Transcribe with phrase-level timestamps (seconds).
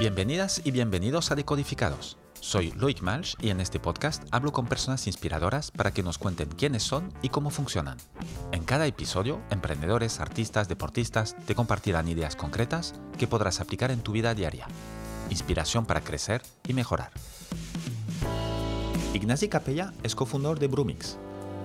[0.00, 2.16] Bienvenidas y bienvenidos a Decodificados.
[2.40, 6.48] Soy Loic Malch y en este podcast hablo con personas inspiradoras para que nos cuenten
[6.48, 7.98] quiénes son y cómo funcionan.
[8.50, 14.12] En cada episodio, emprendedores, artistas, deportistas te compartirán ideas concretas que podrás aplicar en tu
[14.12, 14.66] vida diaria.
[15.28, 17.10] Inspiración para crecer y mejorar.
[19.12, 21.18] Ignasi Capella es cofundador de Brumix.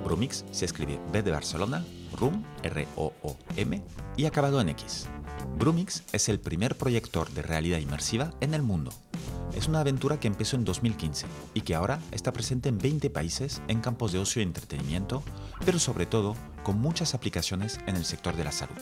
[0.04, 1.86] Brumix se escribe B de Barcelona,
[2.20, 3.82] RUM, R-O-O-M,
[4.18, 5.08] y acabado en X.
[5.58, 8.92] Brumix es el primer proyector de realidad inmersiva en el mundo.
[9.56, 13.62] Es una aventura que empezó en 2015 y que ahora está presente en 20 países
[13.68, 15.24] en campos de ocio y entretenimiento,
[15.66, 18.76] pero sobre todo con muchas aplicaciones en el sector de la salud.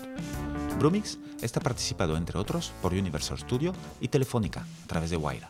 [0.80, 5.50] Brumix está participado, entre otros, por Universal Studio y Telefónica a través de Waira.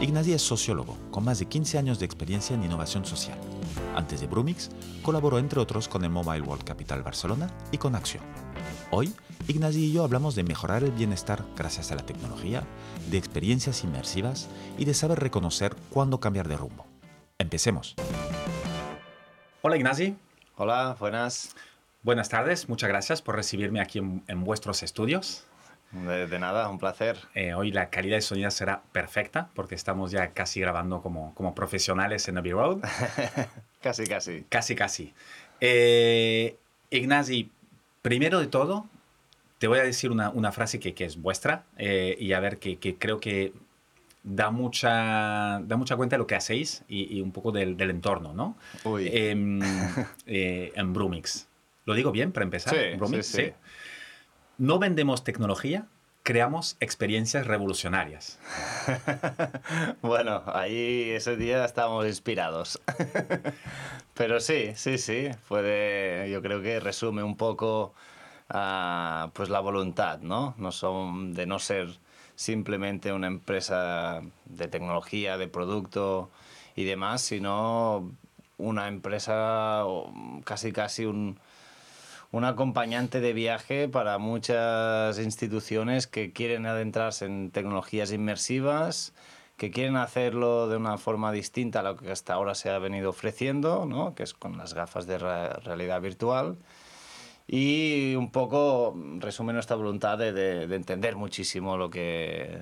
[0.00, 3.36] Ignasi es sociólogo, con más de 15 años de experiencia en innovación social.
[3.96, 4.70] Antes de Brumix,
[5.02, 8.22] colaboró entre otros con el Mobile World Capital Barcelona y con Acción.
[8.90, 9.14] Hoy,
[9.48, 12.64] Ignasi y yo hablamos de mejorar el bienestar gracias a la tecnología,
[13.10, 16.86] de experiencias inmersivas y de saber reconocer cuándo cambiar de rumbo.
[17.38, 17.94] Empecemos.
[19.62, 20.16] Hola Ignasi.
[20.56, 21.54] Hola, buenas.
[22.02, 25.44] Buenas tardes, muchas gracias por recibirme aquí en, vuestros estudios.
[25.92, 27.18] De, nada, un placer.
[27.34, 31.54] Eh, hoy la calidad de sonido será perfecta porque estamos ya casi grabando como, como
[31.54, 32.80] profesionales en Abbey Road.
[33.82, 34.44] casi, casi.
[34.48, 35.14] Casi, casi.
[35.60, 36.56] Eh,
[36.90, 37.50] Ignasi,
[38.08, 38.86] Primero de todo,
[39.58, 42.58] te voy a decir una, una frase que, que, es vuestra eh, y a ver
[42.58, 43.52] que, que, creo que
[44.22, 48.32] da mucha, da mucha cuenta de lo que hacéis y, un poco del, del, entorno,
[48.32, 48.56] ¿no?
[48.84, 49.10] Uy.
[49.12, 49.60] Em,
[50.26, 51.48] eh, en Brumix.
[51.84, 52.74] ¿Lo digo bien para empezar?
[52.74, 53.52] Sí, Brumix, sí, sí.
[54.56, 55.86] No vendemos tecnología,
[56.28, 58.38] creamos experiencias revolucionarias.
[60.02, 62.78] bueno, ahí ese día estábamos inspirados.
[64.14, 67.94] Pero sí, sí, sí, puede, yo creo que resume un poco
[68.52, 70.54] uh, pues la voluntad, ¿no?
[70.58, 71.98] no son, de no ser
[72.34, 76.30] simplemente una empresa de tecnología, de producto
[76.76, 78.12] y demás, sino
[78.58, 79.82] una empresa
[80.44, 81.40] casi casi un,
[82.30, 89.14] un acompañante de viaje para muchas instituciones que quieren adentrarse en tecnologías inmersivas,
[89.56, 93.10] que quieren hacerlo de una forma distinta a lo que hasta ahora se ha venido
[93.10, 94.14] ofreciendo, ¿no?
[94.14, 96.58] que es con las gafas de realidad virtual.
[97.50, 102.60] Y un poco resume nuestra voluntad de, de, entender muchísimo lo que,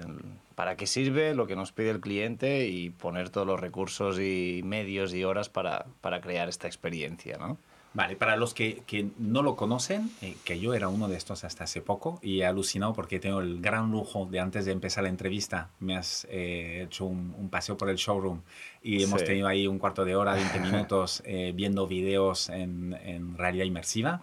[0.54, 4.60] para qué sirve, lo que nos pide el cliente y poner todos los recursos y
[4.64, 7.36] medios y horas para, para crear esta experiencia.
[7.36, 7.58] ¿no?
[7.96, 11.44] Vale, para los que, que no lo conocen, eh, que yo era uno de estos
[11.44, 15.04] hasta hace poco y he alucinado porque tengo el gran lujo de antes de empezar
[15.04, 18.42] la entrevista, me has eh, hecho un, paseo por el showroom
[18.82, 23.38] y hemos tenido ahí un cuarto de hora, 20 minutos eh, viendo videos en, en
[23.38, 24.20] realidad inmersiva.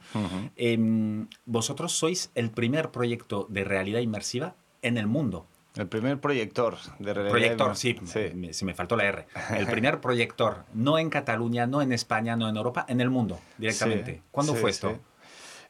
[0.56, 5.48] Em, vosotros sois el primer proyecto de realidad inmersiva en el mundo.
[5.76, 7.32] El primer proyector de realidad.
[7.32, 9.26] Proyector, sí, se me faltó la R.
[9.58, 13.40] El primer proyector, no en Cataluña, no en España, no en Europa, en el mundo,
[13.58, 14.22] directamente.
[14.32, 15.00] ¿Cuándo fue esto?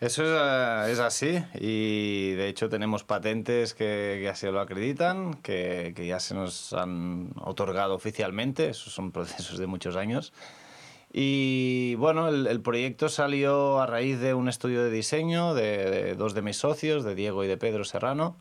[0.01, 5.93] Eso es, es, así y de hecho tenemos patentes que, que así lo acreditan, que,
[5.95, 10.33] que, ya se nos han otorgado oficialmente, esos son procesos de muchos años.
[11.13, 16.15] Y bueno, el, el proyecto salió a raíz de un estudio de diseño de, de
[16.15, 18.35] dos de mis socios, de Diego y de Pedro Serrano,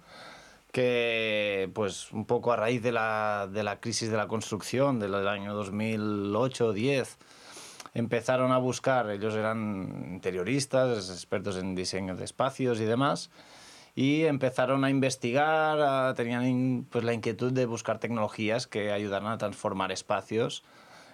[0.72, 5.14] que pues un poco a raíz de la, de la crisis de la construcción del
[5.28, 7.18] año 2008-10
[7.94, 13.30] empezaron a buscar, ellos eran interioristas, expertos en diseño de espacios y demás,
[13.94, 19.92] y empezaron a investigar, tenían pues la inquietud de buscar tecnologías que ayudaran a transformar
[19.92, 20.64] espacios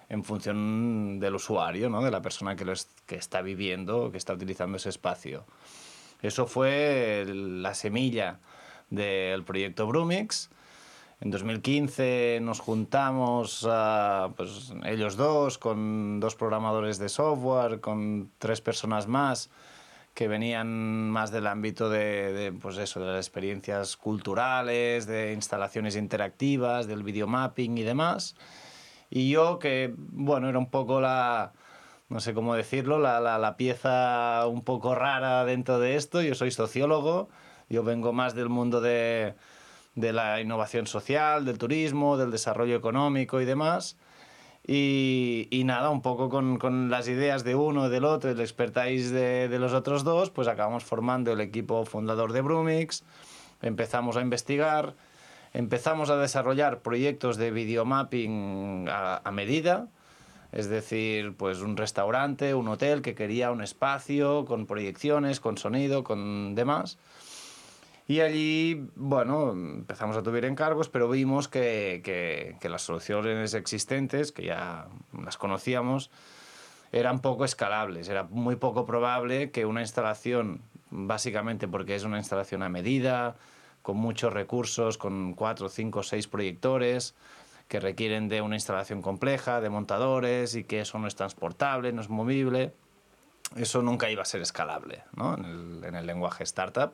[0.07, 2.01] en función del usuario, ¿no?
[2.01, 2.73] de la persona que, lo
[3.05, 5.43] que está viviendo, que está utilizando ese espacio.
[6.21, 8.39] Eso fue la semilla
[8.89, 10.49] del proyecto Brumix.
[11.21, 13.67] En 2015 nos juntamos,
[14.37, 19.49] pues, ellos dos, con dos programadores de software, con tres personas más
[20.13, 26.87] que venían más del ámbito de, pues eso, de las experiencias culturales, de instalaciones interactivas,
[26.87, 28.35] del videomapping y demás.
[29.09, 31.53] Y yo que, bueno, era un poco la,
[32.09, 36.21] no sé cómo decirlo, la, la pieza un poco rara dentro de esto.
[36.21, 37.29] Yo soy sociólogo
[37.69, 39.35] yo vengo más del mundo de,
[39.95, 43.97] de la innovación social, del turismo, del desarrollo económico y demás.
[44.65, 49.47] Y, nada, un poco con, con, las ideas de uno del otro, el expertise de,
[49.47, 53.03] de, los otros dos, pues acabamos formando el equipo fundador de Brumix,
[53.63, 54.93] empezamos a investigar,
[55.53, 59.87] empezamos a desarrollar proyectos de videomapping a, a medida,
[60.51, 66.03] es decir, pues un restaurante, un hotel que quería un espacio con proyecciones, con sonido,
[66.03, 66.99] con demás
[68.09, 74.31] Y allí, bueno, empezamos a tuvier encargos, pero vimos que, que, que, las soluciones existentes,
[74.31, 74.87] que ya
[75.23, 76.09] las conocíamos,
[76.91, 78.09] eran poco escalables.
[78.09, 83.35] Era muy poco probable que una instalación, básicamente porque es una instalación a medida,
[83.83, 87.13] con muchos recursos, con cuatro, cinco, seis proyectores,
[87.67, 92.01] que requieren de una instalación compleja, de montadores y que eso no es transportable, no
[92.01, 92.73] es movible,
[93.55, 95.35] eso nunca iba a ser escalable ¿no?
[95.35, 96.93] en, el, en el lenguaje startup.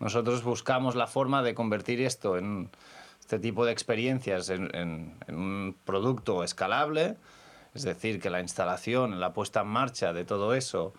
[0.00, 2.70] Nosotros buscamos la forma de convertir esto en
[3.20, 7.16] este tipo de experiencias en, en, en, un producto escalable,
[7.74, 10.94] es decir, que la instalación, la puesta en marcha de todo eso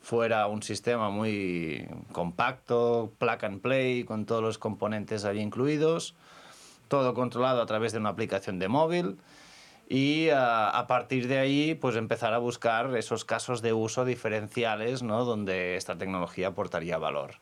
[0.00, 6.14] fuera un sistema muy compacto, plug and play, con todos los componentes allí incluidos,
[6.88, 9.18] todo controlado a través de una aplicación de móvil
[9.88, 15.02] y a, a, partir de ahí pues empezar a buscar esos casos de uso diferenciales
[15.02, 15.24] ¿no?
[15.24, 17.36] donde esta tecnología aportaría valor.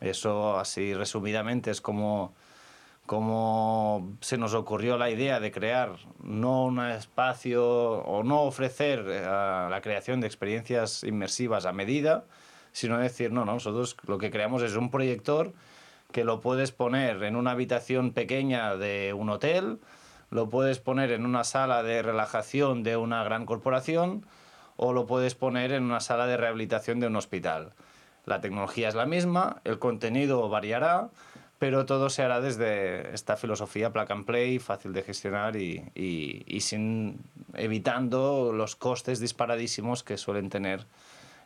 [0.00, 2.34] Eso así resumidamente es como,
[3.06, 9.70] como se nos ocurrió la idea de crear no un espacio o no ofrecer uh,
[9.70, 12.24] la creación de experiencias inmersivas a medida,
[12.72, 15.54] sino decir, no, nosotros lo que creamos es un proyector
[16.12, 19.78] que lo puedes poner en una habitación pequeña de un hotel,
[20.30, 24.26] lo puedes poner en una sala de relajación de una gran corporación
[24.76, 27.72] o lo puedes poner en una sala de rehabilitación de un hospital.
[28.26, 31.10] La tecnología es la misma, el contenido variará,
[31.58, 36.42] pero todo se hará desde esta filosofía plug and play, fácil de gestionar y, y,
[36.46, 37.20] y sin,
[37.54, 40.84] evitando los costes disparadísimos que suelen tener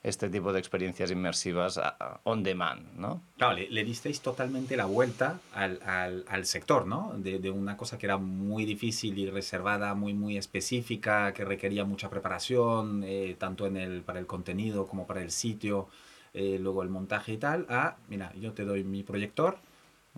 [0.02, 1.78] este tipo de experiencias inmersivas
[2.24, 3.20] on demand, ¿no?
[3.36, 7.12] Claro, le, le disteis totalmente la vuelta al, al, al sector, ¿no?
[7.18, 11.84] De, de, una cosa que era muy difícil y reservada, muy, muy específica, que requería
[11.84, 15.88] mucha preparación, eh, tanto en el, para el contenido como para el sitio,
[16.34, 19.58] eh, luego el montaje y tal, a, mira, yo te doy mi proyector,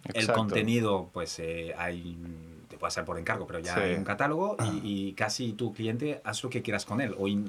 [0.04, 0.18] Exacto.
[0.20, 2.18] el contenido, pues eh, hay
[2.82, 3.80] puede hacer por encargo, pero ya sí.
[3.80, 7.28] hay un catálogo y, y, casi tu cliente haz lo que quieras con él o
[7.28, 7.48] in,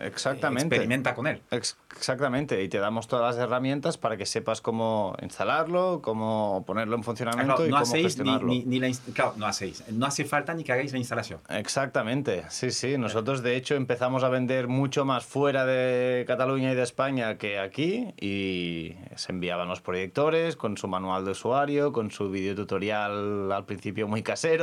[0.00, 0.74] Exactamente.
[0.74, 1.42] experimenta con él.
[1.50, 6.96] Ex exactamente, y te damos todas las herramientas para que sepas cómo instalarlo, cómo ponerlo
[6.96, 8.48] en funcionamiento claro, y no cómo gestionarlo.
[8.48, 11.40] Ni, ni, ni la claro, no hacéis, no hace falta ni que hagáis la instalación.
[11.50, 12.96] Exactamente, sí, sí.
[12.96, 17.58] Nosotros de hecho empezamos a vender mucho más fuera de Cataluña y de España que
[17.58, 23.52] aquí y se enviaban los proyectores con su manual de usuario, con su video tutorial
[23.52, 24.53] al principio muy casero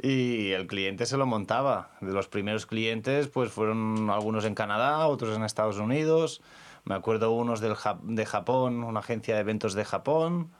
[0.00, 1.90] y el cliente se lo montaba.
[2.00, 6.42] De los primeros clientes, pues fueron algunos en Canadá, otros en Estados Unidos.
[6.84, 10.50] Me acuerdo unos de Japón, una agencia de eventos de Japón.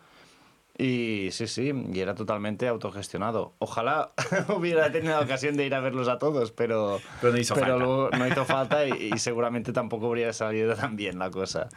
[0.78, 3.55] Y sí, sí, y era totalmente autogestionado.
[3.58, 4.12] Ojalá
[4.55, 8.11] hubiera tenido la ocasión de ir a verlos a todos, pero, pero no hizo pero
[8.11, 11.70] falta, no hizo falta y, y, seguramente tampoco habría salido tan bien la cosa.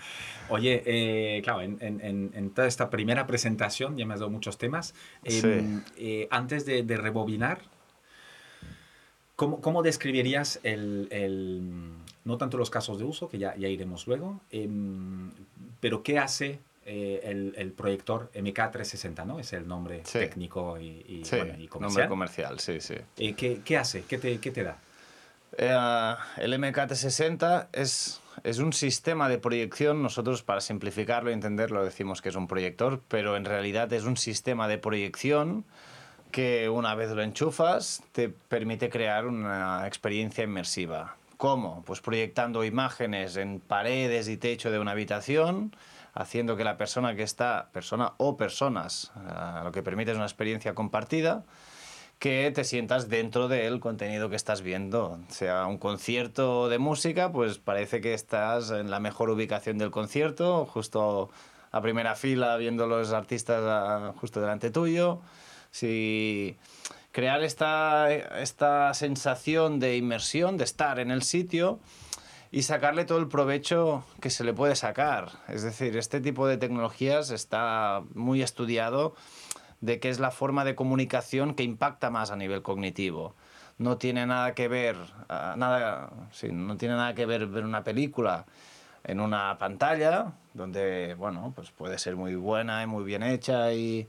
[0.49, 4.57] Oye, eh, claro, en, en, en, toda esta primera presentación ya me has dado muchos
[4.57, 4.93] temas.
[5.23, 5.83] Eh, sí.
[5.97, 7.59] eh, antes de, de, rebobinar,
[9.37, 11.61] ¿cómo, cómo describirías el, el,
[12.25, 15.31] no tanto los casos de uso, que ya, ya iremos luego, em,
[15.79, 16.59] pero qué hace
[16.91, 19.39] eh, el, el, proyector MK360, ¿no?
[19.39, 20.17] Es el nombre sí.
[20.17, 21.81] técnico y, y, sí, bueno, y comercial.
[21.81, 22.95] Nombre comercial, sí, sí.
[23.17, 24.05] Eh, ¿qué, ¿qué, hace?
[24.05, 24.79] ¿Qué te, qué te da?
[25.55, 30.01] Eh, el MK360 es, es un sistema de proyección.
[30.01, 34.17] Nosotros, para simplificarlo y entenderlo, decimos que es un proyector, pero en realidad es un
[34.17, 35.65] sistema de proyección
[36.31, 41.17] que una vez lo enchufas te permite crear una experiencia inmersiva.
[41.37, 41.83] ¿Cómo?
[41.85, 45.71] Pues proyectando imágenes en paredes y techo de una habitación
[46.13, 50.25] haciendo que la persona que está, persona o personas, uh, lo que permite es una
[50.25, 51.43] experiencia compartida,
[52.19, 55.19] que te sientas dentro del contenido que estás viendo.
[55.29, 60.65] Sea un concierto de música, pues parece que estás en la mejor ubicación del concierto,
[60.65, 61.29] justo
[61.71, 65.21] a primera fila viendo los artistas uh, justo delante tuyo.
[65.71, 66.57] Si
[67.11, 71.79] crear esta, esta sensación de inmersión, de estar en el sitio,
[72.51, 75.29] y sacarle todo el provecho que se le puede sacar.
[75.47, 79.15] Es decir, este tipo de tecnologías está muy estudiado
[79.81, 83.35] de que es la forma de comunicación que impacta más a nivel cognitivo.
[83.77, 87.83] No tiene nada que ver, uh, nada, sí, no tiene nada que ver ver una
[87.83, 88.45] película
[89.05, 94.07] en una pantalla donde, bueno, pues puede ser muy buena y muy bien hecha y,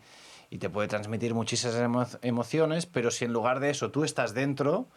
[0.50, 4.34] y te puede transmitir muchísimas emo emociones, pero si en lugar de eso tú estás
[4.34, 4.88] dentro,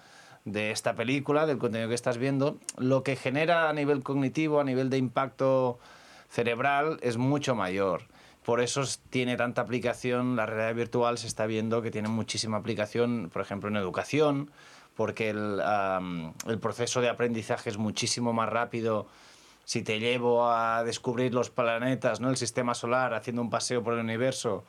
[0.45, 4.63] de esta película, del contenido que estás viendo, lo que genera a nivel cognitivo, a
[4.63, 5.79] nivel de impacto
[6.29, 8.03] cerebral, es mucho mayor.
[8.43, 13.29] Por eso tiene tanta aplicación, la realidad virtual se está viendo que tiene muchísima aplicación,
[13.31, 14.51] por ejemplo, en educación,
[14.95, 15.61] porque el,
[16.47, 19.07] el proceso de aprendizaje es muchísimo más rápido
[19.65, 22.29] si te llevo a descubrir los planetas, ¿no?
[22.29, 24.65] el sistema solar, haciendo un paseo por el universo,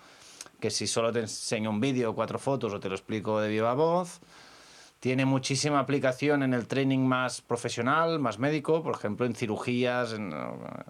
[0.61, 3.75] que si solo te enseño un vídeo, cuatro fotos o te lo explico de viva
[3.75, 4.21] voz.
[5.04, 10.16] Tiene muchísima aplicación en el training más profesional, más médico, por ejemplo, en cirugías,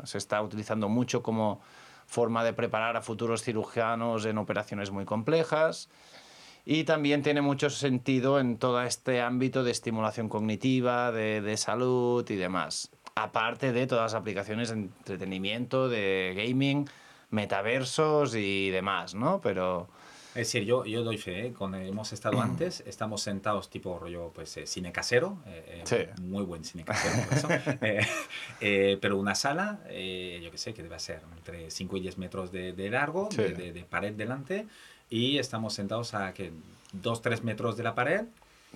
[0.04, 1.61] se está utilizando mucho como
[2.06, 5.88] forma de preparar a futuros cirujanos en operaciones muy complejas.
[6.64, 12.25] Y también tiene mucho sentido en todo este ámbito de estimulación cognitiva, de, de salud
[12.30, 12.92] y demás.
[13.16, 16.88] Aparte de todas las aplicaciones de entretenimiento, de gaming,
[17.30, 19.40] metaversos y demás, ¿no?
[19.40, 19.88] Pero...
[20.35, 21.55] Es decir, yo, yo doy fe, ¿eh?
[21.57, 26.43] cuando hemos estado antes, estamos sentados tipo rollo, pues, eh, cine casero, eh, eh muy
[26.43, 27.49] buen cine casero, por eso.
[29.00, 32.73] pero una sala, yo qué sé, que debe ser entre 5 y 10 metros de,
[32.73, 34.67] de largo, de, de, de, pared delante,
[35.09, 36.50] y estamos sentados a que
[37.00, 38.25] 2-3 metros de la pared,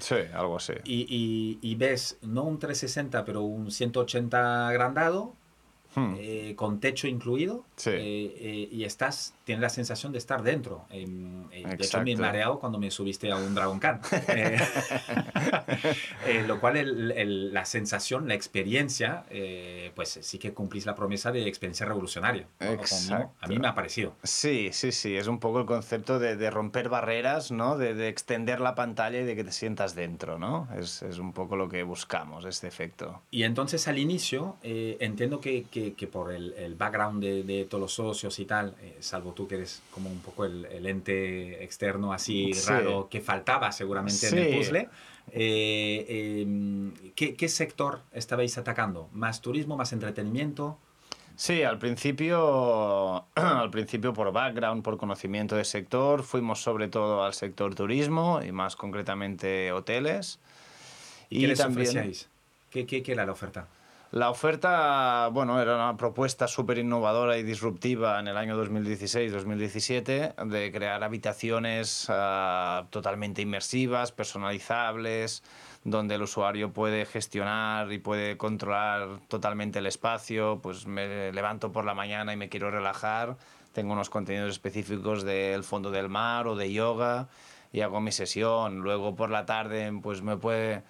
[0.00, 0.74] Sí, algo así.
[0.84, 5.34] Y, y, y, ves no un 360, pero un 180 agrandado,
[5.94, 6.14] Hmm.
[6.18, 10.84] Eh, con techo incluido eh, eh, y estás, tienes la sensación de estar dentro.
[10.90, 14.00] de hecho, me mareado cuando me subiste a un Dragon Khan.
[16.46, 19.24] lo cual la sensación, la experiencia,
[19.94, 22.46] pues sí que cumplís la promesa de experiencia revolucionaria.
[23.40, 24.14] A mí me ha parecido.
[24.22, 25.16] Sí, sí, sí.
[25.16, 27.78] Es un poco el concepto de, romper barreras, ¿no?
[27.78, 30.68] De, extender la pantalla y de que te sientas dentro, ¿no?
[30.78, 33.22] Es, es un poco lo que buscamos, este efecto.
[33.30, 37.92] Y entonces al inicio entiendo que que, por el, el background de, de, todos los
[37.92, 42.12] socios y tal, eh, salvo tú que eres como un poco el, el ente externo
[42.12, 44.88] así raro que faltaba seguramente en el puzzle,
[45.32, 49.08] eh, em, ¿qué, ¿qué, sector estabais atacando?
[49.12, 50.78] ¿Más turismo, más entretenimiento?
[51.36, 57.34] Sí, al principio, al principio por background, por conocimiento de sector, fuimos sobre todo al
[57.34, 60.40] sector turismo y más concretamente hoteles.
[61.30, 62.12] ¿Y, qué les también...
[62.70, 63.66] ¿Qué, qué, ¿Qué era la oferta?
[64.10, 70.72] La oferta, bueno, era una propuesta súper innovadora y disruptiva en el año 2016-2017 de
[70.72, 75.42] crear habitaciones ah, totalmente inmersivas, personalizables,
[75.84, 80.58] donde el usuario puede gestionar y puede controlar totalmente el espacio.
[80.62, 83.36] Pues me levanto por la mañana y me quiero relajar,
[83.74, 87.28] tengo unos contenidos específicos del fondo del mar o de yoga
[87.74, 88.78] y hago mi sesión.
[88.78, 90.82] Luego por la tarde, pues me puede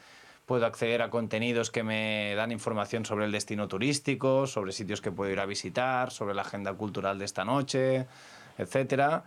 [0.49, 5.13] puedo acceder a contenidos que me dan información sobre el destino turístico, sobre sitios que
[5.13, 8.07] puedo ir a visitar, sobre la agenda cultural de esta noche,
[8.57, 9.25] etc.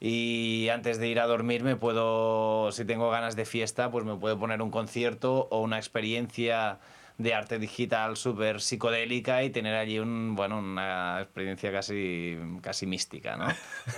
[0.00, 4.16] Y antes de ir a dormir me puedo, si tengo ganas de fiesta, pues me
[4.16, 6.78] puedo poner un concierto o una experiencia
[7.18, 13.36] de arte digital súper psicodélica y tener allí un, bueno, una experiencia casi, casi mística.
[13.36, 13.48] ¿no?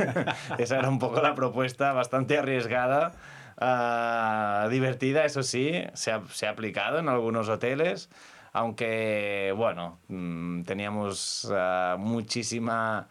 [0.58, 3.12] Esa era un poco la propuesta, bastante arriesgada,
[3.58, 8.10] Ah, divertida, eso sí, se ha, se ha, aplicado en algunos hoteles,
[8.52, 13.08] aunque, bueno, mm, teníamos uh, muchísima...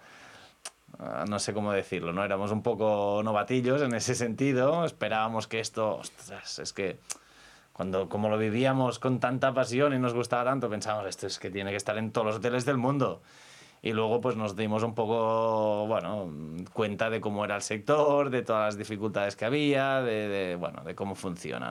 [1.00, 2.24] Uh, no sé cómo decirlo, ¿no?
[2.24, 7.00] Éramos un poco novatillos en ese sentido, esperábamos que esto, ostras, es que
[7.74, 11.50] cuando como lo vivíamos con tanta pasión y nos gustaba tanto, pensábamos, esto es que
[11.50, 13.22] tiene que estar en todos los hoteles del mundo
[13.84, 16.32] y luego pues nos dimos un poco, bueno,
[16.72, 20.96] cuenta de cómo era el sector, de todas las dificultades que había, de, bueno, de
[20.96, 21.70] cómo funciona.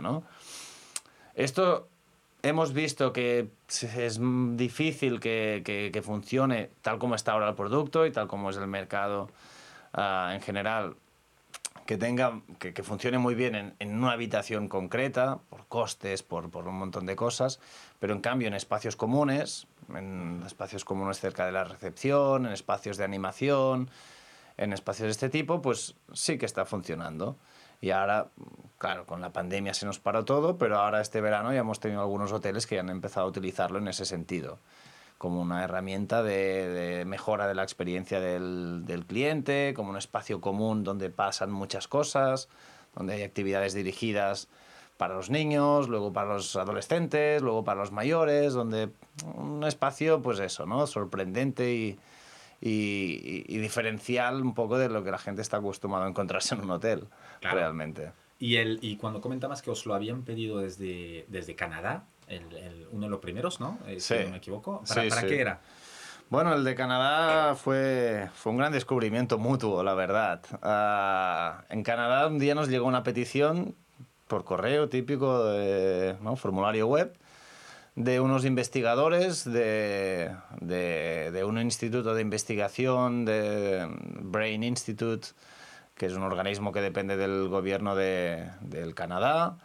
[1.35, 1.88] Esto
[2.42, 4.21] hemos visto que es
[4.57, 8.66] difícil que, que, funcione tal como está ahora el producto y tal como es el
[8.66, 9.31] mercado
[9.97, 10.97] uh, en general
[11.87, 16.50] que tenga que, que funcione muy bien en, en, una habitación concreta por costes por,
[16.50, 17.61] por un montón de cosas
[18.00, 22.96] pero en cambio en espacios comunes en espacios comunes cerca de la recepción, en espacios
[22.96, 23.90] de animación,
[24.56, 27.36] en espacios de este tipo, pues sí que está funcionando.
[27.80, 28.28] Y ahora,
[28.78, 32.00] claro, con la pandemia se nos paró todo, pero ahora este verano ya hemos tenido
[32.00, 34.58] algunos hoteles que han empezado a utilizarlo en ese sentido,
[35.18, 40.40] como una herramienta de, de mejora de la experiencia del, del cliente, como un espacio
[40.40, 42.48] común donde pasan muchas cosas,
[42.94, 44.48] donde hay actividades dirigidas
[45.02, 48.90] para los niños, luego para los adolescentes, luego para los mayores, donde
[49.35, 50.87] un espacio, pues eso, ¿no?
[50.87, 51.99] Sorprendente y,
[52.61, 56.61] y, y diferencial un poco de lo que la gente está acostumbrada a encontrarse en
[56.61, 57.09] un hotel,
[57.40, 57.59] claro.
[57.59, 58.12] realmente.
[58.38, 62.87] Y, el, y cuando comentabas que os lo habían pedido desde, desde Canadá, el, el,
[62.92, 63.80] uno de los primeros, ¿no?
[63.88, 64.14] Eh, sí.
[64.16, 64.85] Si no me equivoco.
[64.87, 65.26] ¿Para, sí, ¿para sí.
[65.26, 65.59] qué era?
[66.30, 70.42] Bueno, el de Canadá fue, fue un gran descubrimiento mutuo, la verdad.
[70.62, 73.75] Uh, en Canadá un día nos llegó una petición
[74.32, 76.36] por correo típico, de, ¿no?
[76.36, 77.12] formulario web,
[77.96, 83.86] de unos investigadores de, de, de, un instituto de investigación, de
[84.22, 85.28] Brain Institute,
[85.94, 89.58] que es un organismo que depende del gobierno de, del Canadá,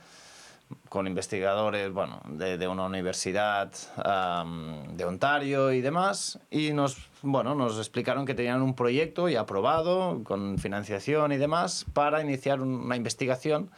[0.89, 7.77] con investigadores bueno, de, de una universidad de Ontario y demás, y nos, bueno, nos
[7.77, 13.71] explicaron que tenían un proyecto ya aprobado, con financiación y demás, para iniciar una investigación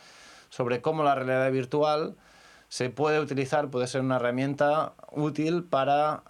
[0.49, 2.15] sobre cómo la realidad virtual
[2.69, 6.21] se puede utilizar, puede ser una herramienta útil para,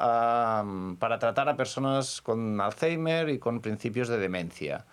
[1.00, 4.86] para tratar a personas con Alzheimer y con principios de demencia.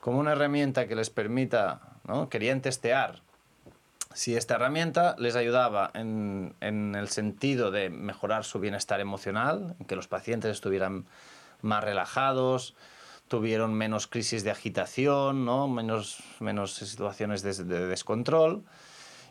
[0.00, 2.28] Como una herramienta que les permita, ¿no?
[2.28, 3.20] querían testear
[4.14, 9.96] si esta herramienta les ayudaba en, en, el sentido de mejorar su bienestar emocional, que
[9.96, 11.06] los pacientes estuvieran
[11.62, 12.74] más relajados,
[13.32, 15.66] tuvieron menos crisis de agitación, ¿no?
[15.66, 18.62] menos, menos situaciones de, de descontrol.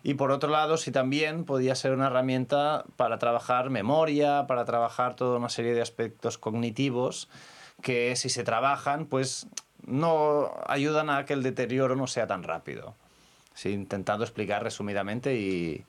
[0.01, 5.15] Y por otro lado, si también podía ser una herramienta para trabajar memoria, para trabajar
[5.15, 7.29] toda una serie de aspectos cognitivos
[7.83, 9.45] que si se trabajan, pues
[9.85, 12.95] no ayudan a que el deterioro no sea tan rápido.
[13.63, 15.85] Intentando explicar resumidamente y,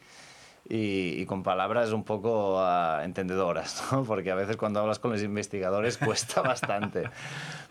[0.68, 4.04] y, con palabras un poco uh, entendedoras, ¿no?
[4.06, 7.10] porque a veces cuando hablas con los investigadores cuesta bastante.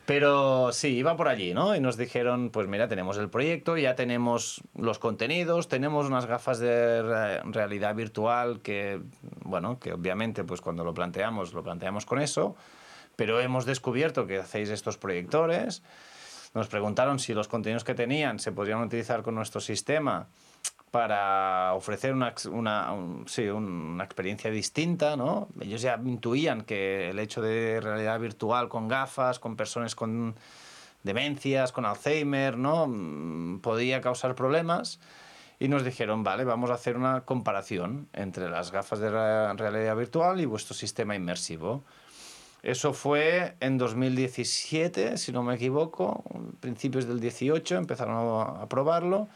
[0.05, 1.75] Pero sí, iba por allí, ¿no?
[1.75, 6.59] Y nos dijeron, pues mira, tenemos el proyecto, ya tenemos los contenidos, tenemos unas gafas
[6.59, 7.01] de
[7.43, 8.99] realidad virtual que,
[9.43, 12.55] bueno, que obviamente pues cuando lo planteamos, lo planteamos con eso,
[13.15, 15.81] pero hemos descubierto que hacéis estos proyectores
[16.53, 20.27] nos preguntaron si los contenidos que tenían se podrían utilizar con nuestro sistema
[20.91, 22.93] para ofrecer una, una,
[23.25, 25.47] sí, una experiencia distinta, ¿no?
[25.61, 30.35] Ellos ya intuían que el hecho de realidad virtual con gafas, con personas con
[31.03, 32.87] demencias, con Alzheimer, ¿no?
[32.87, 34.99] Mm, podía causar problemas
[35.59, 40.41] y nos dijeron, vale, vamos a hacer una comparación entre las gafas de realidad virtual
[40.41, 41.83] y vuestro sistema inmersivo.
[42.63, 46.23] Eso fue en 2017, si no me equivoco,
[46.59, 49.29] principios del 18 empezaron a probarlo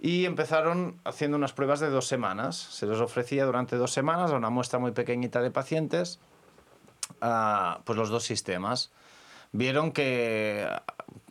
[0.00, 2.56] y empezaron haciendo unas pruebas de dos semanas.
[2.56, 6.20] Se les ofrecía durante dos semanas a una muestra muy pequeñita de pacientes
[7.22, 8.90] uh, pues los dos sistemas.
[9.52, 10.68] Vieron que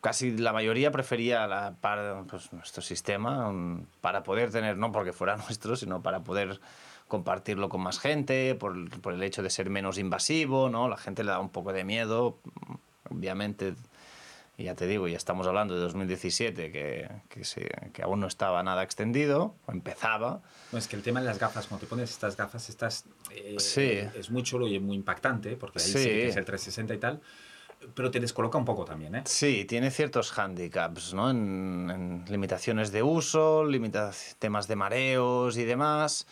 [0.01, 3.53] casi la mayoría prefería la, para, pues, nuestro sistema
[4.01, 6.60] para poder tener, no porque fuera nuestro, sino para poder
[7.08, 10.89] compartirlo con más gente, por, por, el hecho de ser menos invasivo, ¿no?
[10.89, 12.38] La gente le da un poco de miedo,
[13.10, 13.75] obviamente,
[14.58, 18.28] y ya te digo, ya estamos hablando de 2017, que, que, se, que aún no
[18.28, 20.41] estaba nada extendido, o empezaba.
[20.72, 23.56] No, es que el tema de las gafas, cuando te pones estas gafas, estas, eh,
[23.60, 24.00] sí.
[24.17, 26.00] es muy chulo y muy impactante, porque ahí sí.
[26.00, 27.22] sí que es el 360 y tal,
[27.93, 29.22] pero te descoloca un poco también, ¿eh?
[29.26, 31.30] Sí, tiene ciertos handicaps, ¿no?
[31.30, 36.26] En, en limitaciones de uso, limitaciones, temas de mareos y demás.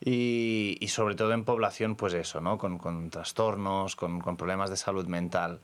[0.00, 2.58] Y, y, sobre todo en población, pues eso, ¿no?
[2.58, 5.60] Con, con trastornos, con, con, problemas de salud mental.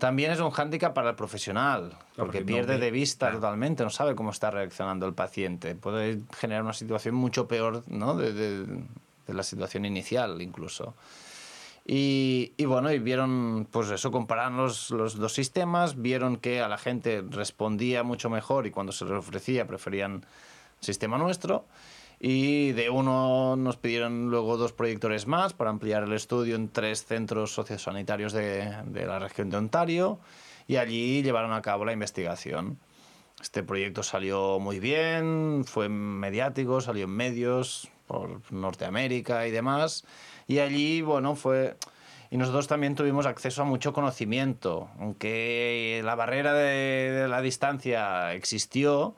[0.00, 3.40] También es un hándicap para el profesional, porque, porque pierde no de vista claro.
[3.40, 5.74] totalmente, no sabe cómo está reaccionando el paciente.
[5.74, 8.16] Puede generar una situación mucho peor ¿no?
[8.16, 8.66] de, de,
[9.26, 10.94] de la situación inicial, incluso.
[11.86, 16.68] Y, y, bueno, y vieron, pues eso, compararon los, los, dos sistemas, vieron que a
[16.68, 20.24] la gente respondía mucho mejor y cuando se les ofrecía preferían
[20.80, 21.66] el sistema nuestro.
[22.22, 27.06] Y de uno nos pidieron luego dos proyectores más para ampliar el estudio en tres
[27.06, 30.20] centros sociosanitarios de, de la región de Ontario
[30.68, 32.78] y allí llevaron a cabo la investigación.
[33.40, 40.04] Este proyecto salió muy bien, fue mediático, salió en medios por Norteamérica y demás.
[40.46, 41.76] Y allí, bueno, fue...
[42.30, 48.34] Y nosotros también tuvimos acceso a mucho conocimiento, aunque la barrera de, de la distancia
[48.34, 49.16] existió,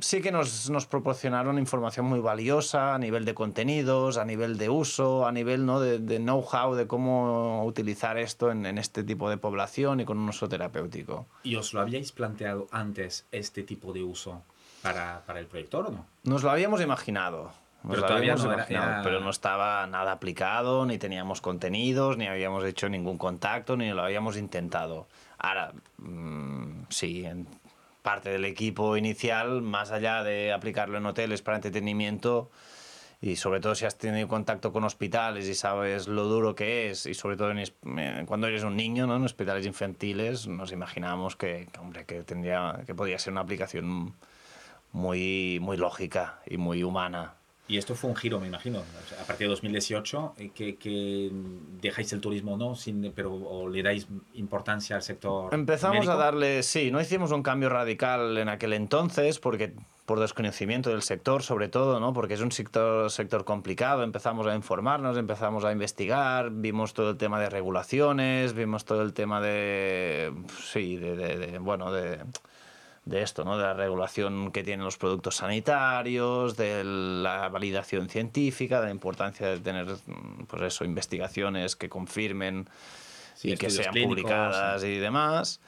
[0.00, 4.68] sí que nos, nos, proporcionaron información muy valiosa a nivel de contenidos, a nivel de
[4.68, 5.80] uso, a nivel ¿no?
[5.80, 10.18] de, de know-how de cómo utilizar esto en, en, este tipo de población y con
[10.18, 11.26] un uso terapéutico.
[11.42, 14.42] ¿Y os lo habíais planteado antes este tipo de uso
[14.82, 16.06] para, para el proyector o no?
[16.24, 17.52] Nos lo habíamos imaginado.
[17.82, 19.00] Nos pero todavía no era, era...
[19.04, 24.02] pero no estaba nada aplicado, ni teníamos contenidos, ni habíamos hecho ningún contacto, ni lo
[24.02, 25.06] habíamos intentado.
[25.38, 27.46] Ahora, mmm, sí, en,
[28.06, 32.52] parte del equipo inicial, más allá de aplicarlo en hoteles para entretenimiento,
[33.20, 37.06] y sobre todo si has tenido contacto con hospitales y sabes lo duro que es,
[37.06, 37.52] y sobre todo
[38.26, 39.16] cuando eres un niño, ¿no?
[39.16, 44.14] en hospitales infantiles, nos imaginábamos que, que, hombre, que, tendría, que podía ser una aplicación
[44.92, 47.34] muy, muy lógica y muy humana.
[47.68, 48.78] Y esto fue un giro, me imagino.
[48.78, 51.30] O a partir de 2018, eh, que, que
[51.80, 52.76] dejáis el turismo, ¿no?
[52.76, 55.52] Sin, pero o le dais importancia al sector.
[55.52, 56.12] Empezamos médico.
[56.12, 59.72] a darle, sí, no hicimos un cambio radical en aquel entonces, porque
[60.04, 62.12] por desconocimiento del sector, sobre todo, ¿no?
[62.12, 64.04] Porque es un sector, sector complicado.
[64.04, 69.12] Empezamos a informarnos, empezamos a investigar, vimos todo el tema de regulaciones, vimos todo el
[69.12, 72.20] tema de, sí, de, de, de bueno, de
[73.06, 73.56] de esto, ¿no?
[73.56, 79.46] de la regulación que tienen los productos sanitarios, de la validación científica, de la importancia
[79.46, 79.86] de tener
[80.48, 82.68] pues eso, investigaciones que confirmen
[83.42, 85.60] y que sean publicadas y demás.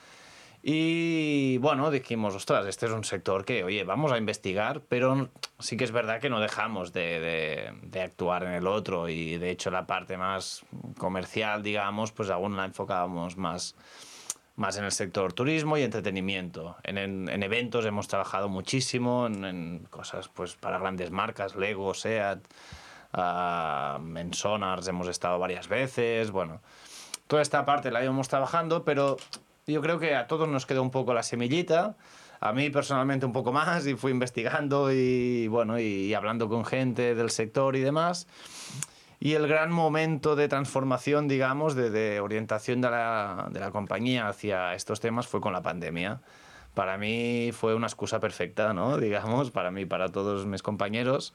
[0.60, 5.28] Y bueno, dijimos, ostras, este es un sector que, oye, vamos a investigar, pero
[5.60, 9.38] sí que es verdad que no dejamos de, de, de, actuar en el otro y
[9.38, 10.64] de hecho la parte más
[10.98, 13.76] comercial, digamos, pues aún la enfocábamos más,
[14.58, 16.76] más en el sector turismo y entretenimiento.
[16.82, 21.94] En, en, en eventos hemos trabajado muchísimo, en, en, cosas pues para grandes marcas, Lego,
[21.94, 22.40] SEAT,
[23.14, 26.60] uh, en Sonars hemos estado varias veces, bueno,
[27.28, 29.16] toda esta parte la íbamos trabajando, pero
[29.66, 31.94] yo creo que a todos nos quedó un poco la semillita,
[32.40, 36.64] a mí personalmente un poco más y fui investigando y bueno, y, y hablando con
[36.64, 38.26] gente del sector y demás.
[39.20, 44.28] Y el gran momento de transformación, digamos, de, de orientación de la, de la, compañía
[44.28, 46.20] hacia estos temas fue con la pandemia.
[46.74, 48.96] Para mí fue una excusa perfecta, ¿no?
[48.98, 51.34] Digamos, para mí, para todos mis compañeros.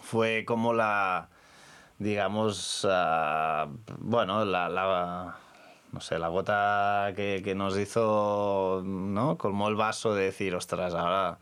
[0.00, 1.28] Fue como la,
[1.98, 3.68] digamos, uh,
[3.98, 5.36] bueno, la, la,
[5.92, 9.36] no sé, la gota que, que nos hizo, ¿no?
[9.38, 11.38] Colmó el vaso de decir, ostras, ahora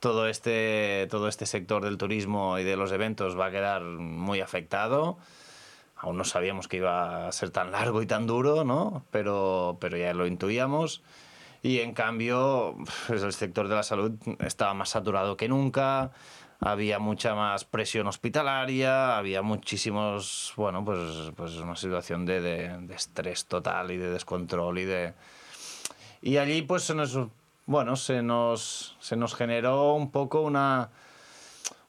[0.00, 4.40] todo este, todo este sector del turismo y de los eventos va a quedar muy
[4.40, 5.18] afectado.
[5.96, 9.04] Aún no sabíamos que iba a ser tan largo y tan duro, ¿no?
[9.10, 11.02] Pero, pero ya lo intuíamos.
[11.62, 12.76] Y en cambio,
[13.08, 16.12] pues el sector de la salud estaba más saturado que nunca,
[16.60, 22.94] había mucha más presión hospitalaria, había muchísimos, bueno, pues, pues una situación de, de, de
[22.94, 25.14] estrés total y de descontrol y de...
[26.20, 27.16] Y allí pues se nos
[27.68, 30.88] bueno, se nos, se nos generó un poco una,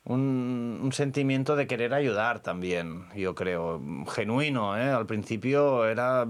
[0.03, 4.77] un, sentimiento de querer ayudar también, yo creo, genuino.
[4.77, 4.89] ¿eh?
[4.89, 6.27] Al principio era,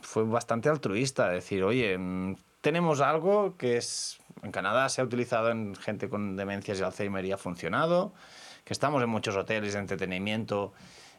[0.00, 1.96] fue bastante altruista, decir, oye,
[2.60, 7.24] tenemos algo que es, en Canadá se ha utilizado en gente con demencias y Alzheimer
[7.24, 8.12] y ha funcionado,
[8.64, 10.72] que estamos en muchos hoteles de entretenimiento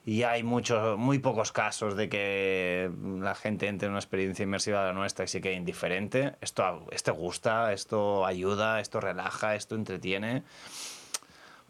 [0.05, 4.81] y hay muchos, muy pocos casos de que la gente entre en una experiencia inmersiva
[4.81, 6.35] de la nuestra y se quede indiferente.
[6.41, 10.43] Esto, esto gusta, esto ayuda, esto relaja, esto entretiene.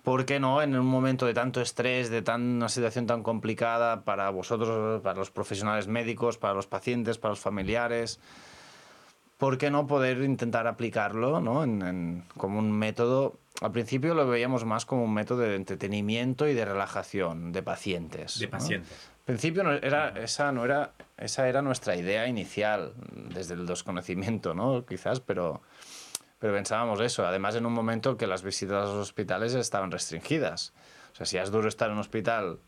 [0.04, 0.62] ¿Por qué no?
[0.62, 5.18] En un momento de tanto estrés, de tan, una situación tan complicada para vosotros, para
[5.18, 8.20] los profesionales médicos, para los pacientes, para los familiares,
[9.38, 11.64] ¿por qué no poder intentar aplicarlo ¿no?
[11.64, 16.48] en, en, como un método al principio lo veíamos más como un método de entretenimiento
[16.48, 18.40] y de relajación de pacientes.
[18.40, 18.92] De pacientes.
[18.92, 19.16] ¿no?
[19.20, 22.94] Al principio no era, esa, no era, esa era nuestra idea inicial,
[23.34, 24.86] desde el desconocimiento, ¿no?
[24.86, 25.62] quizás, pero,
[26.38, 27.26] pero pensábamos eso.
[27.26, 30.74] Además, en un momento que las visitas a los hospitales estaban restringidas.
[31.14, 32.60] O sea, si es duro estar en un hospital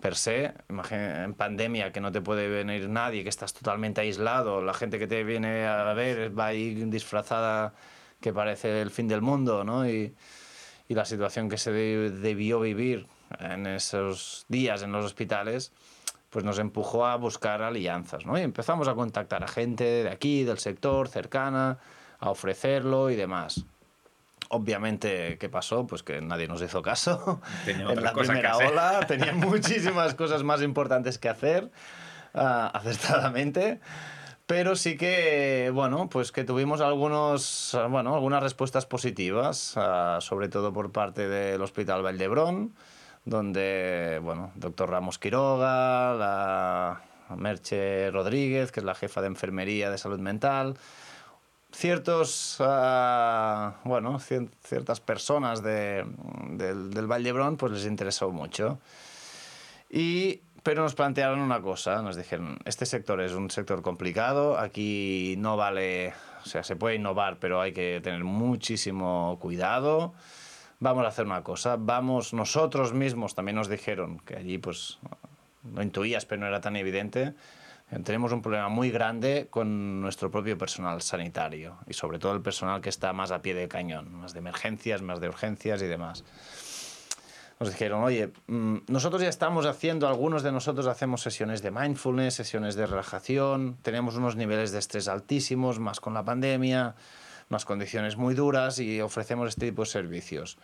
[0.00, 4.72] per se, en pandemia que no te puede venir nadie, que estás totalmente aislado, la
[4.72, 7.74] gente que te viene a ver va ahí disfrazada
[8.20, 9.88] que parece el fin del mundo, ¿no?
[9.88, 10.14] Y,
[10.88, 13.06] y la situación que se debió vivir
[13.38, 15.72] en esos días en los hospitales,
[16.30, 18.38] pues nos empujó a buscar alianzas, ¿no?
[18.38, 21.78] Y empezamos a contactar a gente de aquí, del sector, cercana,
[22.18, 23.64] a ofrecerlo y demás.
[24.48, 25.86] Obviamente, ¿qué pasó?
[25.86, 27.40] Pues que nadie nos hizo caso.
[27.64, 31.70] Tenía en la primera ola tenía muchísimas cosas más importantes que hacer,
[32.34, 33.80] uh, acertadamente
[34.50, 40.72] pero sí que, bueno, pues que tuvimos algunos, bueno, algunas respuestas positivas, uh, sobre todo
[40.72, 42.74] por parte del Hospital Valdebrón,
[43.24, 47.00] donde, bueno, doctor Ramos Quiroga, la
[47.36, 50.76] Merche Rodríguez, que es la jefa de enfermería de salud mental,
[51.70, 56.04] ciertos, uh, bueno, ciertas personas de,
[56.48, 58.80] del, del pues les interesó mucho.
[59.90, 65.34] Y pero nos plantearon una cosa, nos dijeron, este sector es un sector complicado, aquí
[65.38, 66.12] no vale,
[66.44, 70.12] o sea, se puede innovar, pero hay que tener muchísimo cuidado.
[70.78, 74.98] Vamos a hacer una cosa, vamos nosotros mismos, también nos dijeron que allí pues
[75.74, 77.34] lo intuías, pero no era tan evidente,
[78.04, 82.80] tenemos un problema muy grande con nuestro propio personal sanitario y sobre todo el personal
[82.80, 86.24] que está más a pie de cañón, más de emergencias, más de urgencias y demás
[87.60, 92.34] nos dijeron, oye, mmm, nosotros ya estamos haciendo, algunos de nosotros hacemos sesiones de mindfulness,
[92.34, 96.94] sesiones de relajación, tenemos unos niveles de estrés altísimos, más con la pandemia,
[97.50, 100.56] unas condiciones muy duras y ofrecemos este tipo de servicios.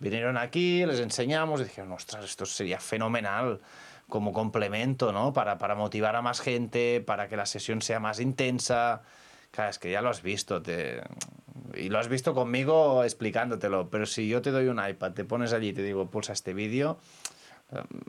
[0.00, 3.60] Vinieron aquí, les enseñamos y dijeron, ostras, esto sería fenomenal
[4.08, 5.32] como complemento, ¿no?
[5.32, 9.02] Para, para motivar a más gente, para que la sesión sea más intensa.
[9.52, 11.02] Claro, es que ya lo has visto, te,
[11.74, 15.52] y lo has visto conmigo explicándotelo, pero si yo te doy un iPad, te pones
[15.52, 16.98] allí y te digo, pulsa este vídeo,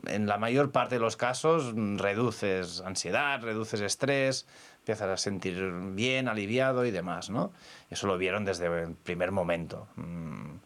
[0.06, 4.46] en la mayor parte de los casos reduces ansiedad, reduces estrés,
[4.78, 7.52] empiezas a sentir bien, aliviado y demás, ¿no?
[7.90, 9.88] Eso lo vieron desde el primer momento.
[9.96, 10.56] Mm.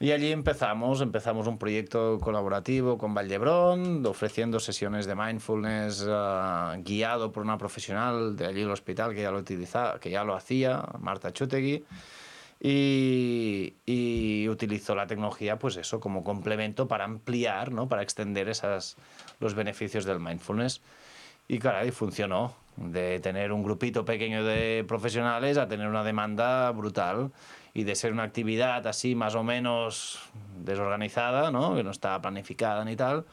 [0.00, 7.32] Y allí empezamos, empezamos un proyecto colaborativo con Valdebrón, ofreciendo sesiones de mindfulness uh, guiado
[7.32, 10.84] por una profesional de allí el hospital que ya lo utilizaba, que ya lo hacía,
[11.00, 11.84] Marta Chutegui.
[12.60, 17.88] Y, y, utilizó la tecnología, pues eso, como complemento para ampliar, ¿no?
[17.88, 18.96] para extender esas,
[19.40, 20.80] los beneficios del mindfulness.
[21.48, 22.54] Y caray, funcionó.
[22.78, 27.32] De tener un grupito pequeño de profesionales a tener una demanda brutal
[27.74, 30.20] y de ser una actividad así más o menos
[30.64, 31.74] desorganizada, ¿no?
[31.74, 33.24] que no estaba planificada ni tal,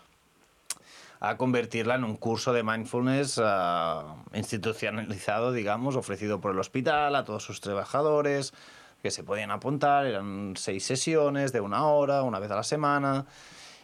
[1.19, 7.23] a convertirla en un curso de mindfulness uh, institucionalizado, digamos, ofrecido por el hospital a
[7.23, 8.53] todos sus trabajadores
[9.01, 10.05] que se podían apuntar.
[10.05, 13.25] Eran seis sesiones de una hora, una vez a la semana.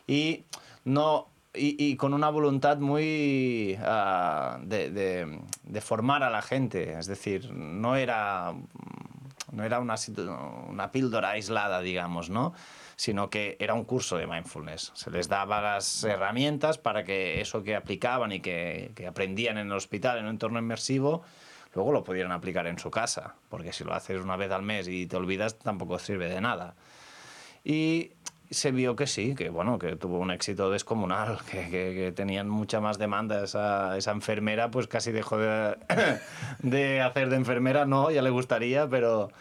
[0.05, 0.45] Y
[0.83, 6.97] no y, con una voluntad muy uh, de, de, de, formar a la gente.
[6.97, 8.53] Es decir, no era,
[9.51, 9.95] no era una,
[10.69, 12.53] una píldora aislada, digamos, ¿no?
[13.01, 14.91] sino que era un curso de mindfulness.
[14.93, 19.67] Se les daba las herramientas para que eso que aplicaban y que, que aprendían en
[19.67, 21.23] el hospital, en un entorno inmersivo,
[21.73, 24.87] luego lo pudieran aplicar en su casa, porque si lo haces una vez al mes
[24.87, 26.75] y te olvidas, tampoco sirve de nada.
[27.63, 28.11] Y
[28.51, 32.81] se vio que sí, que bueno, que tuvo un éxito descomunal, que, que, tenían mucha
[32.81, 35.77] más demanda esa, esa enfermera, pues casi dejó de,
[36.59, 39.31] de, hacer de enfermera, no, ya le gustaría, pero,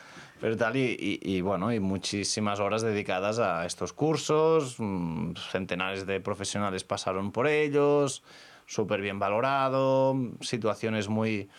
[0.40, 6.06] pero tal, y, y, y, bueno, y muchísimas horas dedicadas a estos cursos, mm, centenares
[6.06, 8.22] de profesionales pasaron por ellos,
[8.66, 11.50] súper bien valorado, situaciones muy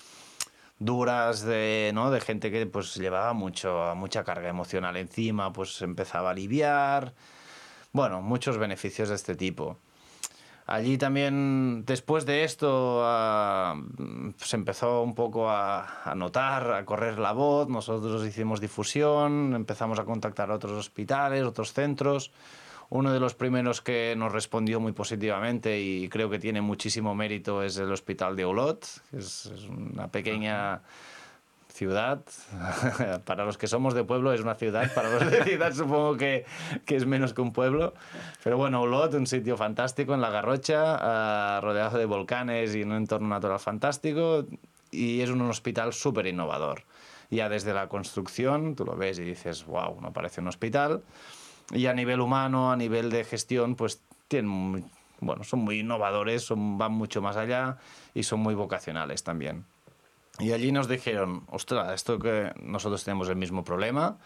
[0.79, 2.09] duras de, ¿no?
[2.09, 7.13] de gente que pues llevaba mucho, mucha carga emocional encima, pues empezaba a aliviar,
[7.93, 9.77] bueno, muchos beneficios de este tipo.
[10.67, 17.33] Allí también, después de esto, uh, se empezó un poco a, notar, a correr la
[17.33, 22.31] voz, nosotros hicimos difusión, empezamos a contactar a otros hospitales, otros centros.
[22.89, 27.63] Uno de los primeros que nos respondió muy positivamente y creo que tiene muchísimo mérito
[27.63, 30.81] es el Hospital de Olot, que es una pequeña
[31.71, 32.21] ciudad.
[33.25, 36.45] para los que somos de pueblo es una ciudad, para los de ciudad supongo que,
[36.85, 37.93] que es menos que un pueblo.
[38.43, 42.91] Pero bueno, Olot, un sitio fantástico en la Garrocha, uh, rodeado de volcanes y en
[42.91, 44.45] un entorno natural fantástico.
[44.91, 46.83] Y es un hospital súper innovador.
[47.29, 51.01] Ya desde la construcción, tú lo ves y dices, wow, no parece un hospital.
[51.71, 54.85] Y a nivel humano, a nivel de gestión, pues tienen,
[55.21, 57.77] bueno, son muy innovadores, son, van mucho más allá
[58.13, 59.63] y son muy vocacionales también.
[60.39, 64.17] Y allí nos dijeron, ostras, esto que nosotros tenemos el mismo problema,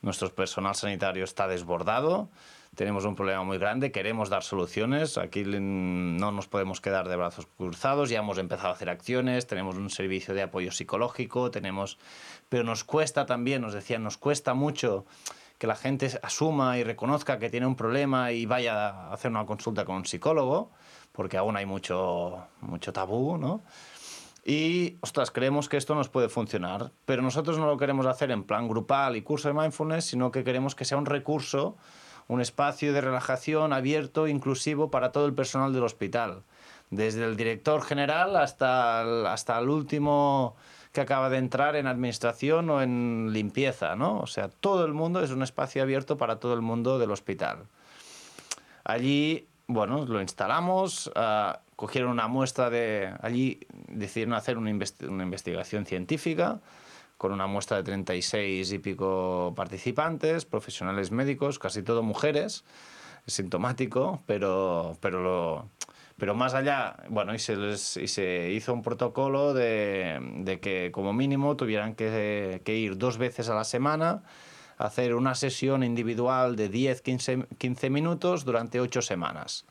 [0.00, 2.28] nuestro personal sanitario está desbordado,
[2.74, 7.46] tenemos un problema muy grande, queremos dar soluciones, aquí no nos podemos quedar de brazos
[7.58, 11.98] cruzados, ya hemos empezado a hacer acciones, tenemos un servicio de apoyo psicológico, tenemos...
[12.48, 15.04] pero nos cuesta también, nos decían, nos cuesta mucho
[15.58, 19.46] que la gente asuma y reconozca que tiene un problema y vaya a hacer una
[19.46, 20.72] consulta con un psicólogo,
[21.12, 23.60] porque aún hay mucho, mucho tabú, ¿no?
[24.44, 28.42] Y, ostras, creemos que esto nos puede funcionar, pero nosotros no lo queremos hacer en
[28.42, 31.76] plan grupal y curso de mindfulness, sino que queremos que sea un recurso,
[32.26, 36.42] un espacio de relajación abierto, inclusivo para todo el personal del hospital,
[36.90, 40.56] desde el director general hasta el, hasta el último
[40.92, 44.18] que acaba de entrar en administración o en limpieza, ¿no?
[44.18, 47.64] O sea, todo el mundo es un espacio abierto para todo el mundo del hospital.
[48.84, 51.08] Allí, bueno, lo instalamos.
[51.08, 56.60] Uh, cogieron una muestra de allí, decidieron hacer una, investi una investigación científica
[57.22, 62.64] con una muestra de 36 y pico participantes, profesionales médicos, casi todo mujeres,
[63.26, 65.68] es sintomático, pero, pero, lo,
[66.16, 70.90] pero más allá, bueno, y se, les, y se hizo un protocolo de, de que
[70.90, 74.24] como mínimo tuvieran que, que, ir dos veces a la semana
[74.86, 79.64] hacer una sesión individual de 10, 15, 15 minutos durante ocho semanas.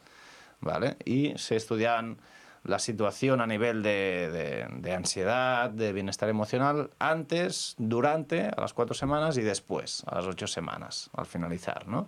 [0.62, 0.96] ¿vale?
[1.04, 2.18] Y se estudian
[2.64, 8.74] la situación a nivel de, de, de, ansiedad, de bienestar emocional, antes, durante, a las
[8.74, 12.08] cuatro semanas y después, a las ocho semanas, al finalizar, ¿no?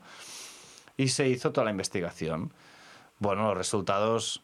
[0.96, 2.54] Y se hizo toda la investigación.
[3.18, 4.44] Bueno, los resultados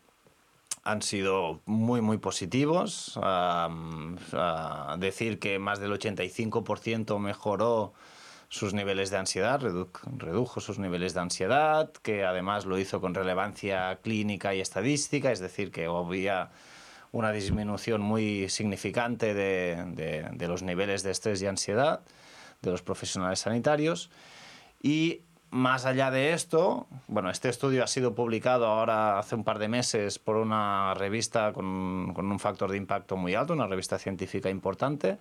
[0.83, 3.17] han sido muy, muy positivos.
[3.17, 7.93] Uh, decir que más del 85% mejoró
[8.49, 13.13] sus niveles de ansiedad, redu redujo sus niveles de ansiedad, que además lo hizo con
[13.13, 16.49] relevancia clínica y estadística, es decir, que había
[17.11, 22.01] una disminución muy significante de, de, de los niveles de estrés y ansiedad
[22.61, 24.09] de los profesionales sanitarios
[24.81, 29.57] y más allá de esto, bueno, este estudio ha sido publicado ahora hace un par
[29.57, 33.97] de meses por una revista con, con un factor de impacto muy alto, una revista
[33.97, 35.17] científica importante.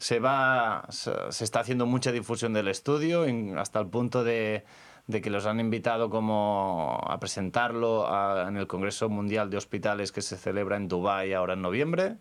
[0.00, 3.26] Se, va, se está haciendo mucha difusión del estudio
[3.58, 4.64] hasta el punto de,
[5.06, 8.08] de, que los han invitado como a presentarlo
[8.48, 12.16] en el Congreso Mundial de Hospitales que se celebra en Dubái ahora en noviembre.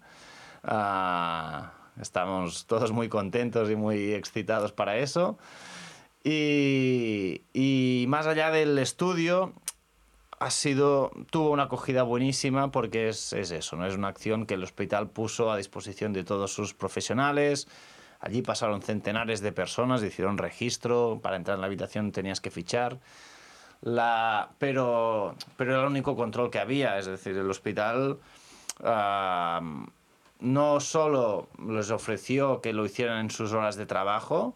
[0.64, 5.38] Ah, estamos todos muy contentos y muy excitados para eso.
[6.22, 9.54] Y, y más allá del estudio,
[10.40, 13.86] ha sido, tuvo una acogida buenísima porque es, es, eso, ¿no?
[13.86, 17.68] es una acción que el hospital puso a disposición de todos sus profesionales.
[18.22, 23.00] Allí pasaron centenares de personas, hicieron registro, para entrar en la habitación tenías que fichar.
[23.82, 28.18] La, pero, pero era el único control que había, es decir, el hospital
[28.82, 29.86] uh,
[30.40, 34.56] no solo les ofreció que lo hicieran en sus horas de trabajo,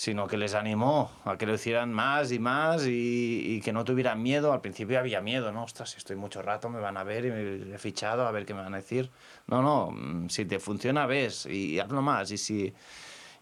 [0.00, 4.22] sino que les animó a que lo hicieran más y más y, que no tuvieran
[4.22, 4.54] miedo.
[4.54, 5.64] Al principio había miedo, ¿no?
[5.64, 8.46] Ostras, si estoy mucho rato me van a ver y me he fichado a ver
[8.46, 9.10] qué me van a decir.
[9.46, 12.30] No, no, mm, si te funciona ves y hazlo más.
[12.30, 12.72] Y si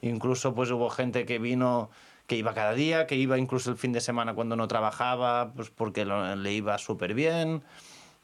[0.03, 1.90] incluso pues hubo gente que vino
[2.27, 5.71] que iba cada día, que iba incluso el fin de semana cuando no trabajaba, pues
[5.71, 7.62] porque le iba súper bien.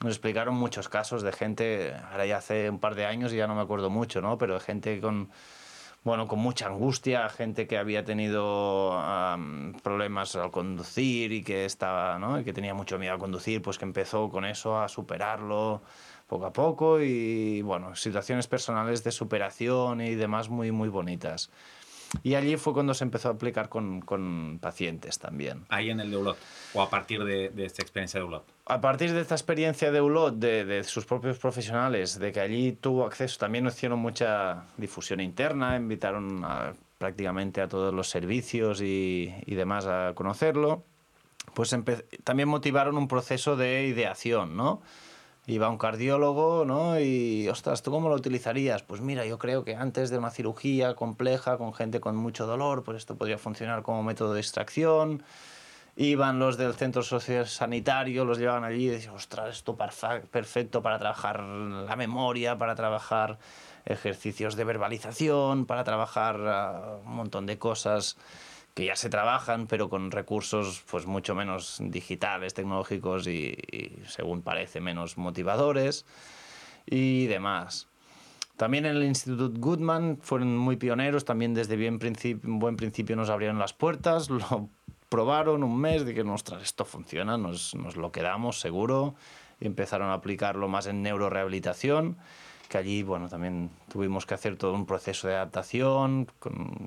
[0.03, 3.47] Nos explicaron muchos casos de gente, ahora ya hace un par de años y ya
[3.47, 4.39] no me acuerdo mucho, ¿no?
[4.39, 5.31] Pero de gente con
[6.05, 9.03] bueno, con mucha angustia, gente que había tenido
[9.83, 12.39] problemas al conducir y que estaba, ¿no?
[12.39, 15.83] Y que tenía mucho miedo a conducir, pues que empezó con eso a superarlo
[16.27, 21.51] poco a poco y bueno, situaciones personales de superación y demás muy muy bonitas.
[22.23, 25.65] Y allí fue cuando se empezó a aplicar con, con pacientes también.
[25.69, 26.39] Ahí en el de Ulot,
[26.75, 28.45] o a partir de, de, esta experiencia de Ulot.
[28.67, 32.73] A partir de esta experiencia de Ulot, de, de, sus propios profesionales, de que allí
[32.73, 39.33] tuvo acceso, también hicieron mucha difusión interna, invitaron a, prácticamente a todos los servicios y,
[39.47, 40.83] y demás a conocerlo,
[41.55, 41.75] pues
[42.25, 44.83] también motivaron un proceso de ideación, ¿no?
[45.47, 46.99] iba un cardiólogo, ¿no?
[46.99, 48.83] Y, ostras, ¿tú cómo lo utilizarías?
[48.83, 52.83] Pues mira, yo creo que antes de una cirugía compleja con gente con mucho dolor,
[52.83, 55.23] pues esto podría funcionar como método de extracción.
[55.97, 61.41] Iban los del centro sociosanitario, los llevaban allí y decían, ostras, esto perfecto para trabajar
[61.41, 63.39] la memoria, para trabajar
[63.85, 68.17] ejercicios de verbalización, para trabajar uh, un montón de cosas
[68.75, 73.57] que ya se trabajan, pero con recursos pues mucho menos digitales, tecnológicos y,
[74.07, 76.05] según parece menos motivadores
[76.87, 77.87] y demás.
[78.57, 82.01] También en el Instituto Goodman fueron muy pioneros, también desde bien
[82.43, 84.29] buen principio nos abrieron las puertas,
[85.15, 89.15] probaron un mes, de que ostras, esto funciona, nos, nos lo quedamos seguro,
[89.61, 92.17] y empezaron a aplicarlo más en neurorehabilitación
[92.69, 96.27] que allí, bueno, también tuvimos que hacer todo un proceso de adaptación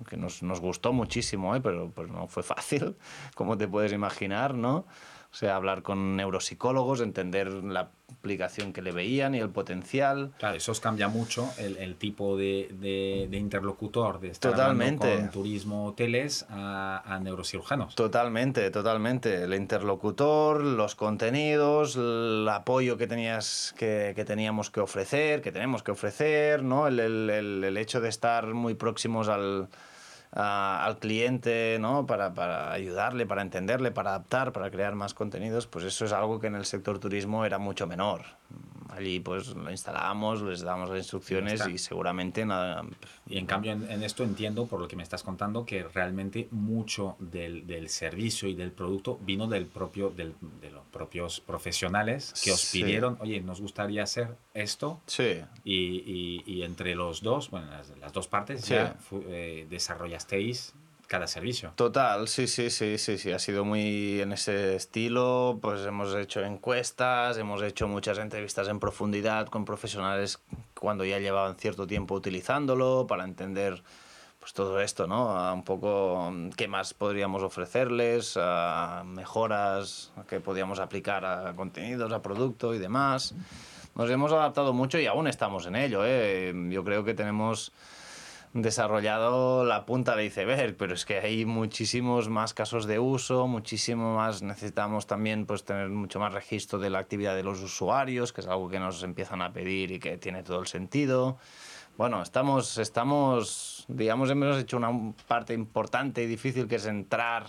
[0.10, 1.62] que nos, nos, gustó muchísimo, ¿eh?
[1.62, 2.98] pero pues no fue fácil,
[3.36, 4.84] como te puedes imaginar, ¿no?
[5.38, 10.32] O sea, hablar con neuropsicólogos, entender la aplicación que le veían y el potencial.
[10.40, 15.16] Claro, eso os cambia mucho el, el tipo de, de, de, interlocutor, de estar totalmente.
[15.16, 17.94] con turismo, hoteles, a, a, neurocirujanos.
[17.94, 19.44] Totalmente, totalmente.
[19.44, 25.84] El interlocutor, los contenidos, el apoyo que, tenías, que, que teníamos que ofrecer, que tenemos
[25.84, 26.88] que ofrecer, ¿no?
[26.88, 29.70] el, el, el hecho de estar muy próximos al
[30.32, 32.06] al cliente, ¿no?
[32.06, 36.40] Para, para, ayudarle, para entenderle, para adaptar, para crear más contenidos, pues eso es algo
[36.40, 38.22] que en el sector turismo era mucho menor.
[38.98, 42.84] Allí pues lo instalamos, les damos las instrucciones y seguramente nada.
[43.28, 46.48] Y en cambio en, en, esto entiendo, por lo que me estás contando, que realmente
[46.52, 52.34] mucho del, del servicio y del producto vino del propio, del, de los propios profesionales
[52.44, 52.82] que os sí.
[52.82, 55.00] pidieron, oye, nos gustaría hacer esto.
[55.06, 55.42] Sí.
[55.64, 58.74] Y, y, y entre los dos, bueno, las, las dos partes, sí.
[58.74, 60.74] ya eh, desarrollasteis
[61.08, 61.72] cada servicio.
[61.76, 66.42] Total, sí, sí, sí, sí, sí, ha sido muy en ese estilo, pues hemos hecho
[66.42, 70.40] encuestas, hemos hecho muchas entrevistas en profundidad con profesionales
[70.80, 73.82] cuando ya llevaban cierto tiempo utilizándolo para entender
[74.40, 75.54] pues todo esto, ¿no?
[75.54, 78.38] Un poco qué más podríamos ofrecerles,
[79.04, 83.34] mejoras que podíamos aplicar a contenidos, a producto y demás.
[83.96, 86.54] Nos hemos adaptado mucho y aún estamos en ello, ¿eh?
[86.70, 87.72] Yo creo que tenemos
[88.62, 94.16] desarrollado la punta de iceberg, pero es que hay muchísimos más casos de uso, muchísimo
[94.16, 98.42] más, necesitamos también pues tener mucho más registro de la actividad de los usuarios, que
[98.42, 101.38] es algo que nos empiezan a pedir y que tiene todo el sentido.
[101.98, 107.48] Bueno, estamos, estamos digamos, hemos hecho una parte importante y difícil que es entrar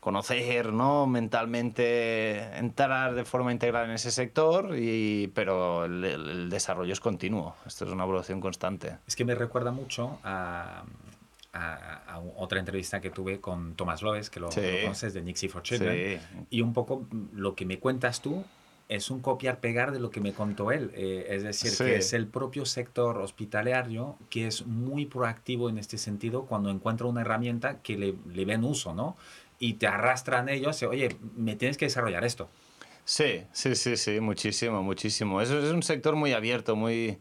[0.00, 1.06] conocer, ¿no?
[1.06, 7.54] mentalmente, entrar de forma integral en ese sector, y, pero el, el, desarrollo es continuo.
[7.66, 8.96] Esto es una evolución constante.
[9.06, 10.84] Es que me recuerda mucho a,
[11.52, 16.20] a, otra entrevista que tuve con Tomás Loes, que lo, conoces de Nixie for Children,
[16.48, 18.44] y un poco lo que me cuentas tú
[18.88, 20.90] es un copiar-pegar de lo que me contó él.
[20.94, 25.96] Eh, es decir, que es el propio sector hospitalario que es muy proactivo en este
[25.96, 29.16] sentido cuando encuentra una herramienta que le, le ven uso, ¿no?
[29.60, 32.48] Y te arrastran ellos, oye, me tienes que desarrollar esto.
[33.04, 35.40] Sí, sí, sí, sí, muchísimo, muchísimo.
[35.40, 37.18] Eso es un sector muy abierto, muy,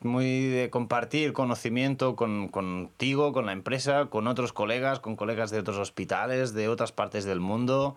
[0.00, 5.60] muy de compartir conocimiento con, contigo, con la empresa, con otros colegas, con colegas de
[5.60, 7.96] otros hospitales, de otras partes del mundo.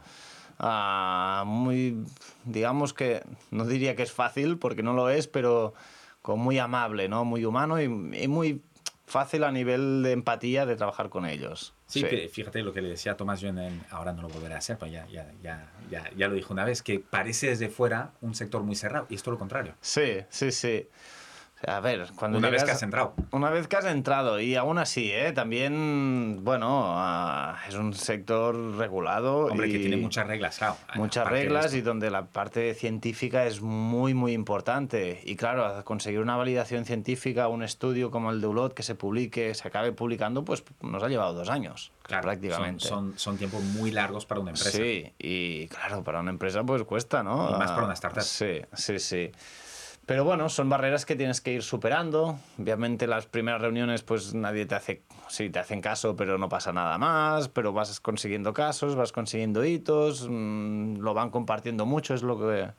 [0.59, 2.03] Ah, muy,
[2.43, 5.73] digamos que, no diría que es fácil, porque no lo es, pero
[6.21, 7.23] con muy amable, ¿no?
[7.23, 8.61] Muy humano y, muy
[9.05, 11.73] fácil a nivel de empatía de trabajar con ellos.
[11.89, 13.49] Sí, fíjate lo que le decía a Tomás, yo
[13.89, 16.63] ahora no lo volveré a hacer, pero ya, ya, ya, ya, ya lo dijo una
[16.63, 19.73] vez, que parece desde fuera un sector muy cerrado, y es lo contrario.
[19.81, 20.87] Sí, sí, sí.
[21.67, 23.13] A ver, cuando una vez que has entrado.
[23.31, 25.33] Una vez que has entrado y aún así, ¿eh?
[25.33, 29.47] también, bueno, ah, es un sector regulado.
[29.47, 30.77] Hombre, que tiene muchas reglas, claro.
[30.95, 35.21] Muchas reglas y donde la parte científica es muy, muy importante.
[35.25, 39.53] Y claro, conseguir una validación científica, un estudio como el de ULOT que se publique,
[39.53, 42.85] se acabe publicando, pues nos ha llevado dos años, claro, prácticamente.
[42.85, 44.71] Son, son, tiempos muy largos para una empresa.
[44.77, 47.49] Sí, y claro, para una empresa pues cuesta, ¿no?
[47.49, 48.23] Y más para una startup.
[48.23, 49.31] Sí, sí, sí.
[50.09, 52.39] Pero bueno, son barreras que tienes que ir superando.
[52.57, 56.73] Obviamente las primeras reuniones pues nadie te hace, sí, te hacen caso, pero no pasa
[56.73, 62.23] nada más, pero vas consiguiendo casos, vas consiguiendo hitos, mm, lo van compartiendo mucho, es
[62.23, 62.71] lo que...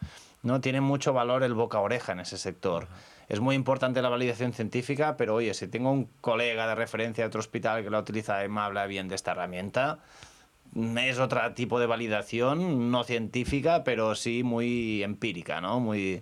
[0.43, 0.61] ¿no?
[0.61, 2.89] Tiene mucho valor el boca a oreja en ese sector.
[3.28, 7.28] Es muy importante la validación científica, pero oye, si tengo un colega de referencia de
[7.28, 10.01] otro hospital que la utiliza y me habla bien de esta herramienta,
[10.75, 15.81] es otro tipo de validación, no científica, pero sí muy empírica, ¿no?
[15.81, 16.21] Muy,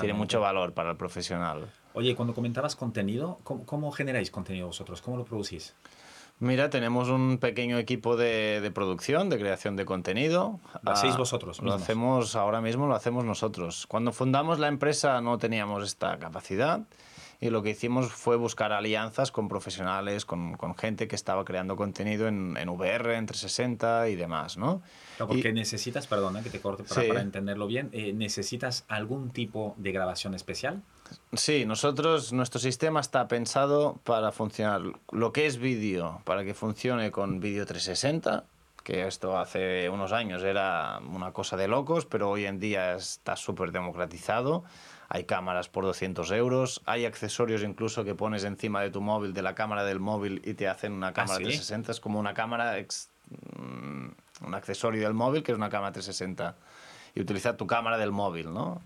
[0.00, 1.66] tiene mucho valor para el profesional.
[1.94, 5.00] Oye, cuando comentabas contenido, ¿cómo, generáis contenido vosotros?
[5.00, 5.74] ¿Cómo lo producís?
[6.38, 10.60] Mira, tenemos un pequeño equipo de, de producción, de creación de contenido.
[10.82, 11.62] ¿Lo hacéis ah, vosotros?
[11.62, 13.86] Lo hacemos ahora mismo, lo hacemos nosotros.
[13.86, 16.82] Cuando fundamos la empresa no teníamos esta capacidad
[17.40, 21.76] y lo que hicimos fue buscar alianzas con profesionales, con, con gente que estaba creando
[21.76, 24.82] contenido en, en, VR, en 360 y demás, ¿no?
[25.18, 29.92] porque necesitas, perdona que te corte para, para entenderlo bien, eh, ¿necesitas algún tipo de
[29.92, 30.82] grabación especial?
[31.32, 37.10] Sí, nosotros, nuestro sistema está pensado para funcionar lo que es vídeo, para que funcione
[37.10, 38.44] con vídeo 360,
[38.82, 43.36] que esto hace unos años era una cosa de locos, pero hoy en día está
[43.36, 44.64] súper democratizado
[45.08, 49.42] hay cámaras por 200 euros, hay accesorios incluso que pones encima de tu móvil, de
[49.42, 54.46] la cámara del móvil y te hacen una cámara 360, es como una cámara, mm,
[54.46, 56.56] un accesorio del móvil que es una cámara 360
[57.14, 58.82] y utilizar tu cámara del móvil, ¿no?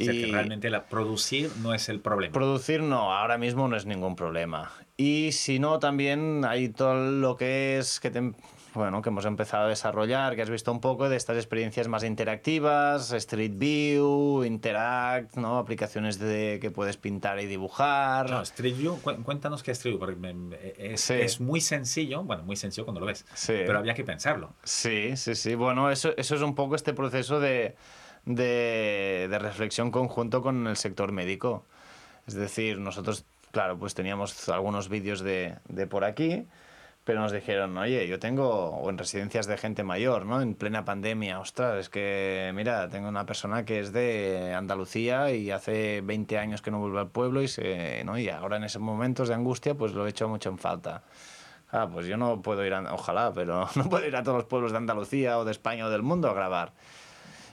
[0.00, 2.32] O sea, que realmente la producir no es el problema.
[2.32, 4.70] Producir no, ahora mismo no es ningún problema.
[4.96, 8.32] Y si no, también hay todo lo que es que te,
[8.78, 12.04] bueno, que hemos empezado a desarrollar, que has visto un poco de estas experiencias más
[12.04, 15.58] interactivas, Street View, Interact, ¿no?
[15.58, 18.30] aplicaciones de que puedes pintar y dibujar.
[18.30, 22.54] No, Street View, cuéntanos qué es Street View, porque es, es, muy sencillo, bueno, muy
[22.54, 24.54] sencillo cuando lo ves, pero había que pensarlo.
[24.62, 25.56] Sí, sí, sí.
[25.56, 27.74] Bueno, eso, eso es un poco este proceso de,
[28.26, 31.66] de, de reflexión conjunto con el sector médico.
[32.28, 36.46] Es decir, nosotros, claro, pues teníamos algunos vídeos de, de por aquí
[37.08, 40.42] pero nos dijeron, oye, yo tengo, o en residencias de gente mayor, ¿no?
[40.42, 45.50] En plena pandemia, ostras, es que, mira, tengo una persona que es de Andalucía y
[45.50, 48.18] hace 20 años que no vuelve al pueblo y, se, ¿no?
[48.18, 51.02] y ahora en esos momentos de angustia, pues lo he hecho mucho en falta.
[51.70, 54.46] Ah, pues yo no puedo ir, a, ojalá, pero no puedo ir a todos los
[54.46, 56.74] pueblos de Andalucía o de España o del mundo a grabar.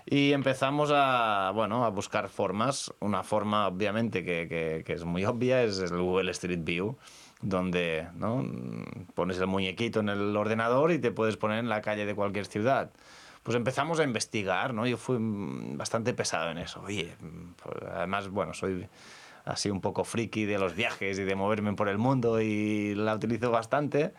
[0.06, 2.94] Y empezamos a, bueno, a buscar formas.
[3.00, 6.98] Una forma, obviamente, que, que, que es muy obvia, es el Google Street View
[7.42, 8.46] donde ¿no?
[9.14, 12.46] pones el muñequito en el ordenador y te puedes poner en la calle de cualquier
[12.46, 12.92] ciudad.
[13.44, 14.88] Pues empezamos a investigar, ¿no?
[14.88, 16.82] Yo fui bastante pesado en eso.
[16.82, 17.14] Oye,
[17.62, 18.88] pues además, bueno, soy
[19.46, 23.14] así un poco friki de los viajes y de moverme por el mundo y la
[23.14, 24.14] utilizo bastante.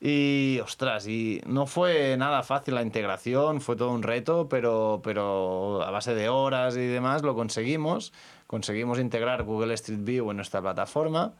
[0.00, 5.82] Y ostras, y no fue nada fácil la integración, fue todo un reto, pero, pero
[5.82, 8.14] a base de horas y demás lo conseguimos.
[8.46, 11.34] Conseguimos integrar Google Street View en nuestra plataforma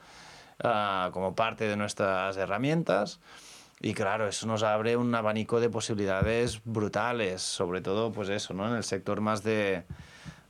[0.63, 3.21] Ah, como parte de nuestras herramientas.
[3.81, 8.69] Y claro, eso nos abre un abanico de posibilidades brutales, sobre todo pues eso, ¿no?
[8.69, 9.83] en el sector más de,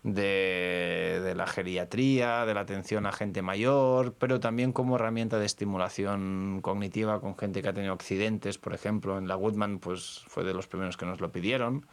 [0.03, 5.47] de, de, la geriatría, de la atención a gente mayor, pero también como herramienta de
[5.47, 10.45] estimulación cognitiva con gente que ha tenido accidentes, por ejemplo, en la Woodman pues fue
[10.45, 11.87] de los primeros que nos lo pidieron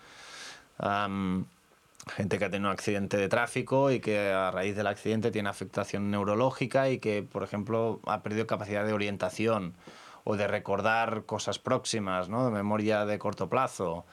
[2.09, 5.49] gente que ha tenido un accidente de tráfico y que a raíz del accidente tiene
[5.49, 9.75] afectación neurológica y que, por ejemplo, ha perdido capacidad de orientación
[10.23, 12.45] o de recordar cosas próximas, ¿no?
[12.45, 14.05] De memoria de corto plazo.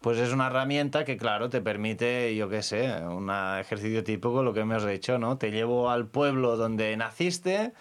[0.00, 4.52] Pues es una herramienta que, claro, te permite, yo qué sé, un ejercicio típico, lo
[4.52, 5.38] que hemos hecho, ¿no?
[5.38, 7.72] Te llevo al pueblo donde naciste,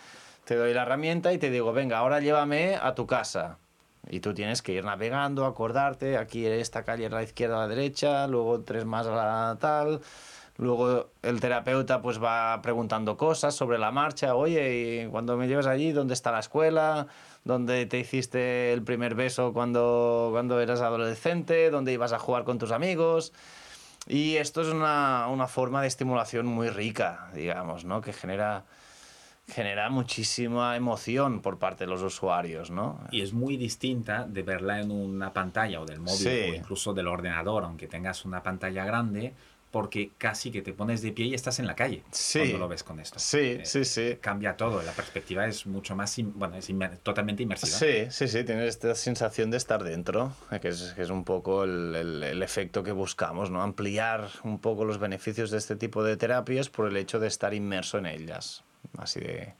[0.45, 3.57] te doy la herramienta y te digo, venga, ahora llévame a tu casa.
[4.09, 7.67] Y tú tienes que ir navegando, acordarte, aquí esta calle a la izquierda, a la
[7.67, 10.01] derecha, luego tres más a la tal.
[10.57, 15.65] Luego el terapeuta pues va preguntando cosas sobre la marcha, oye, y cuando me llevas
[15.65, 17.07] allí, ¿dónde está la escuela?
[17.43, 21.71] ¿Dónde te hiciste el primer beso cuando, cuando eras adolescente?
[21.71, 23.33] ¿Dónde ibas a jugar con tus amigos?
[24.07, 28.01] Y esto es una, una forma de estimulación muy rica, digamos, ¿no?
[28.01, 28.63] Que genera
[29.47, 32.99] genera muchísima emoción por parte de los usuarios, ¿no?
[33.11, 37.07] Y es muy distinta de verla en una pantalla o del móvil o incluso del
[37.07, 39.33] ordenador, aunque tengas una pantalla grande,
[39.69, 42.39] porque casi que te pones de pie y estás en la calle sí.
[42.39, 43.17] cuando lo ves con esto.
[43.17, 44.17] Sí, eh, sí, sí.
[44.21, 46.69] Cambia todo, la perspectiva es mucho más, bueno, es
[47.01, 47.75] totalmente inmersiva.
[47.75, 50.31] Sí, sí, sí, tienes esta sensación de estar dentro,
[50.61, 53.63] que es, que es un poco el, el, el, efecto que buscamos, ¿no?
[53.63, 57.55] Ampliar un poco los beneficios de este tipo de terapias por el hecho de estar
[57.55, 58.63] inmerso en ellas.
[58.97, 59.53] Así de...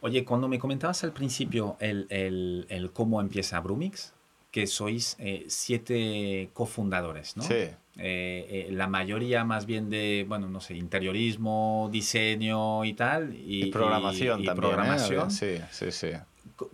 [0.00, 4.12] Oye, cuando me comentabas al principio el, el, el cómo empieza Brumix,
[4.54, 7.42] que sois eh, siete cofundadores, ¿no?
[7.42, 7.54] Sí.
[7.54, 13.34] Eh, eh, la mayoría más bien de, bueno, no sé, interiorismo, diseño y tal.
[13.34, 14.56] Y, programación también.
[14.56, 15.30] Programación.
[15.32, 16.10] Sí, sí, sí.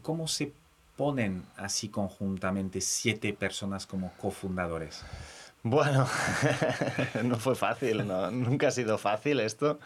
[0.02, 0.52] ¿Cómo se
[0.94, 5.02] ponen así conjuntamente siete personas como cofundadores?
[5.62, 6.06] Bueno,
[7.24, 8.30] no fue fácil, ¿no?
[8.30, 9.80] nunca ha sido fácil esto.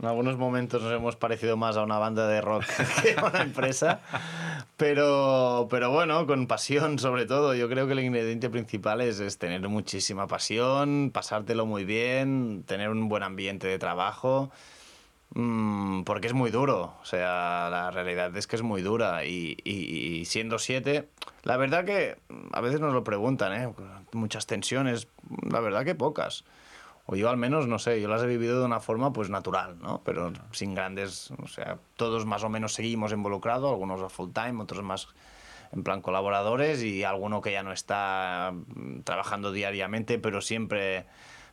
[0.00, 2.64] En algunos momentos nos hemos parecido más a una banda de rock
[3.02, 4.00] que a una empresa.
[4.76, 7.52] Pero, pero bueno, con pasión sobre todo.
[7.54, 12.90] Yo creo que el ingrediente principal es, es tener muchísima pasión, pasártelo muy bien, tener
[12.90, 14.52] un buen ambiente de trabajo.
[15.34, 19.58] Mm, porque es muy duro, o sea, la realidad es que es muy dura y,
[19.62, 21.10] y, y, siendo siete,
[21.42, 22.16] la verdad que
[22.52, 23.74] a veces nos lo preguntan, ¿eh?
[24.12, 25.06] muchas tensiones,
[25.50, 26.44] la verdad que pocas
[27.10, 29.78] o yo al menos, no sé, yo las he vivido de una forma pues natural,
[29.80, 30.02] ¿no?
[30.04, 34.62] Pero sin grandes, o sea, todos más o menos seguimos involucrados, algunos a full time,
[34.62, 35.08] otros más
[35.72, 41.06] en plan colaboradores y alguno que ya no está mm, trabajando diariamente, pero siempre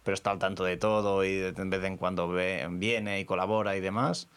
[0.04, 3.78] pero está al tanto de todo y de vez en cuando ve, viene y colabora
[3.78, 4.28] y demás.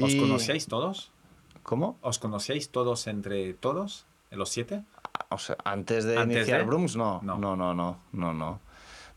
[0.00, 1.12] ¿Os conocíais todos?
[1.62, 1.98] ¿Cómo?
[2.00, 4.82] ¿Os conocíais todos entre todos, los siete?
[5.28, 7.20] O sea, antes de iniciar Brooms, no.
[7.22, 8.32] No, no, no, no, no.
[8.32, 8.65] no.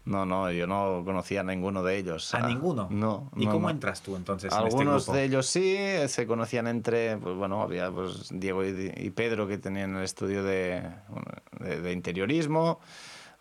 [0.10, 2.34] No, no, yo no conocía a ninguno de ellos.
[2.34, 2.88] ¿A ninguno?
[2.90, 3.30] No.
[3.36, 7.36] ¿Y cómo entras tú entonces Algunos en este de ellos sí, se conocían entre, pues
[7.36, 10.82] bueno, había pues Diego y, Pedro que tenían el estudio de,
[11.60, 12.80] de, interiorismo.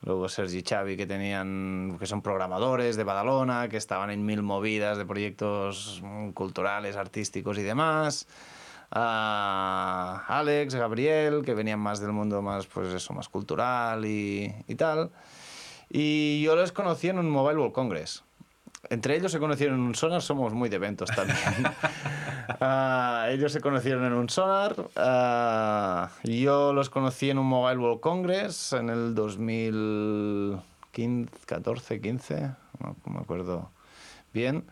[0.03, 4.43] Luego Sergi y Xavi que tenían que son programadores de Badalona, que estaban en mil
[4.43, 6.03] movidas de proyectos
[6.35, 8.27] culturales, artísticos y demás.
[8.95, 14.75] Uh, Alex, Gabriel, que venían más del mundo más pues eso, más cultural y, y
[14.75, 15.11] tal.
[15.91, 18.25] Y yo los conocí en un Mobile World Congress.
[18.91, 21.39] Entre ellos se conocieron en un sonar, somos muy de eventos también.
[22.61, 24.77] uh, ellos se conocieron en un sonar.
[24.79, 33.21] Uh, yo los conocí en un Mobile World Congress en el 2014, 15, no me
[33.21, 33.71] acuerdo
[34.33, 34.65] bien.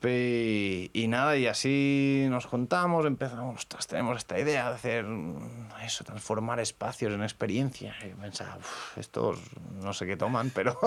[0.00, 5.06] Y, nada, y así nos juntamos, empezamos, ostras, tenemos esta idea de hacer
[5.84, 7.96] eso, transformar espacios en experiencia.
[8.04, 8.58] Y pensaba,
[8.96, 9.40] estos
[9.82, 10.78] no sé qué toman, pero,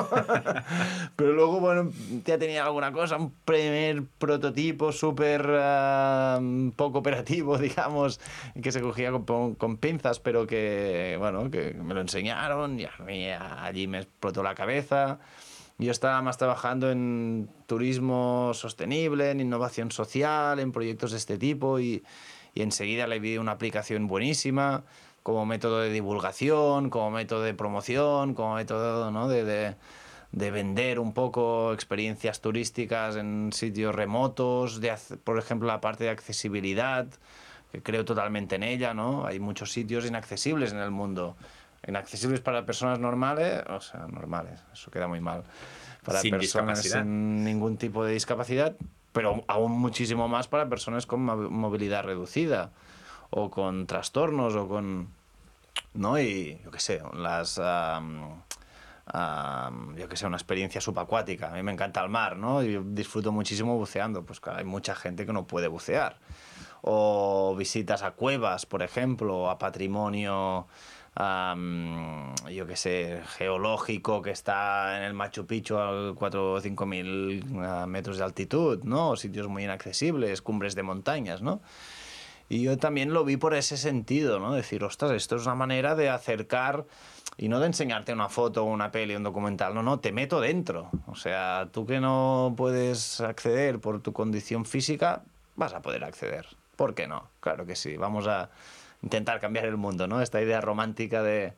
[1.17, 1.91] pero luego, bueno,
[2.23, 8.21] ya tenía alguna cosa, un primer prototipo súper uh, poco operativo, digamos,
[8.63, 12.93] que se cogía con, con, pinzas, pero que, bueno, que me lo enseñaron y a
[13.05, 15.19] mí allí me explotó la cabeza.
[15.81, 21.79] Yo estaba más trabajando en turismo sostenible, en innovación social, en proyectos de este tipo
[21.79, 22.03] y,
[22.53, 24.83] y enseguida le vi una aplicación buenísima
[25.23, 29.27] como método de divulgación, como método de promoción, como método ¿no?
[29.27, 29.75] de, de,
[30.31, 36.11] de, vender un poco experiencias turísticas en sitios remotos, de, por ejemplo la parte de
[36.11, 37.07] accesibilidad,
[37.71, 39.25] que creo totalmente en ella, ¿no?
[39.25, 41.37] Hay muchos sitios inaccesibles en el mundo
[41.87, 45.43] inaccesibles para personas normales, o sea, normales, eso queda muy mal,
[46.03, 48.75] para sin personas sin ningún tipo de discapacidad,
[49.11, 52.71] pero aún muchísimo más para personas con movilidad reducida
[53.29, 55.09] o con trastornos o con
[55.93, 58.41] no y yo qué sé las um,
[59.13, 61.49] um, yo que sé una experiencia subacuática.
[61.49, 64.23] A mí me encanta el mar no y disfruto muchísimo buceando.
[64.23, 66.17] Pues claro, hay mucha gente que no puede bucear.
[66.81, 70.67] O visitas a cuevas por ejemplo a patrimonio
[71.19, 76.85] um, yo qué sé, geológico que está en el Machu Picchu a 4 o 5
[76.85, 79.15] mil uh, metros de altitud, ¿no?
[79.15, 81.61] Sitios muy inaccesibles, cumbres de montañas, ¿no?
[82.49, 84.53] Y yo también lo vi por ese sentido, ¿no?
[84.53, 86.85] Decir, ostras, esto es una manera de acercar
[87.37, 90.89] y no de enseñarte una foto, una peli, un documental, no, no, te meto dentro.
[91.07, 95.23] O sea, tú que no puedes acceder por tu condición física,
[95.55, 96.45] vas a poder acceder.
[96.75, 97.29] ¿Por qué no?
[97.39, 98.49] Claro que sí, vamos a
[99.01, 100.21] intentar cambiar el mundo, ¿no?
[100.21, 101.53] Esta idea romántica de,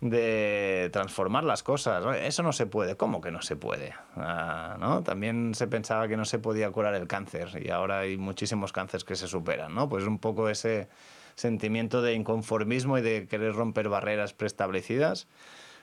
[0.00, 2.04] de transformar las cosas.
[2.16, 2.96] Eso no se puede.
[2.96, 3.92] ¿Cómo que no se puede?
[4.16, 5.02] Ah, ¿no?
[5.02, 9.04] También se pensaba que no se podía curar el cáncer y ahora hay muchísimos cánceres
[9.04, 9.74] que se superan.
[9.74, 9.88] ¿no?
[9.88, 10.88] Pues un poco ese
[11.34, 15.28] sentimiento de inconformismo y de querer romper barreras preestablecidas.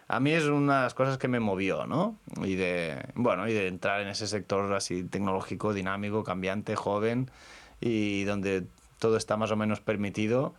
[0.08, 2.18] A mí es una de las cosas que me movió, ¿no?
[2.42, 7.30] Y de, bueno, y de entrar en ese sector así tecnológico, dinámico, cambiante, joven
[7.82, 8.64] y donde
[9.00, 10.56] todo está más o menos permitido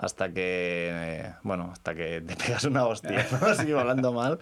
[0.00, 3.54] hasta que, bueno, hasta que te pegas una hostia, ¿no?
[3.54, 4.38] Sigo hablando mal,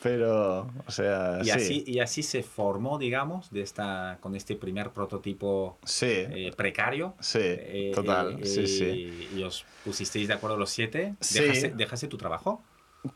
[0.00, 1.50] pero, o sea, y sí.
[1.50, 6.06] Así, y así se formó, digamos, de esta, con este primer prototipo sí.
[6.08, 7.14] eh, precario.
[7.18, 9.28] Sí, eh, total, eh, sí, sí.
[9.36, 11.14] Y os pusisteis de acuerdo los siete.
[11.20, 11.40] Sí.
[11.40, 12.62] ¿Dejaste, dejaste tu trabajo?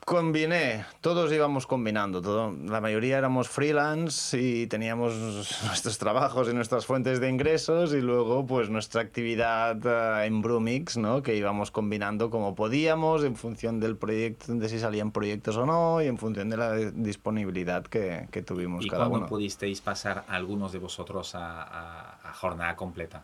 [0.07, 5.13] Combiné, todos íbamos combinando, todo, la mayoría éramos freelance y teníamos
[5.67, 10.97] nuestros trabajos y nuestras fuentes de ingresos y luego pues nuestra actividad uh, en Brumix,
[10.97, 11.23] ¿no?
[11.23, 16.01] que íbamos combinando como podíamos en función del proyecto, de si salían proyectos o no
[16.01, 19.27] y en función de la disponibilidad que, que tuvimos ¿Y cada cuándo uno.
[19.27, 23.23] pudisteis pasar algunos de vosotros a, a, a jornada completa?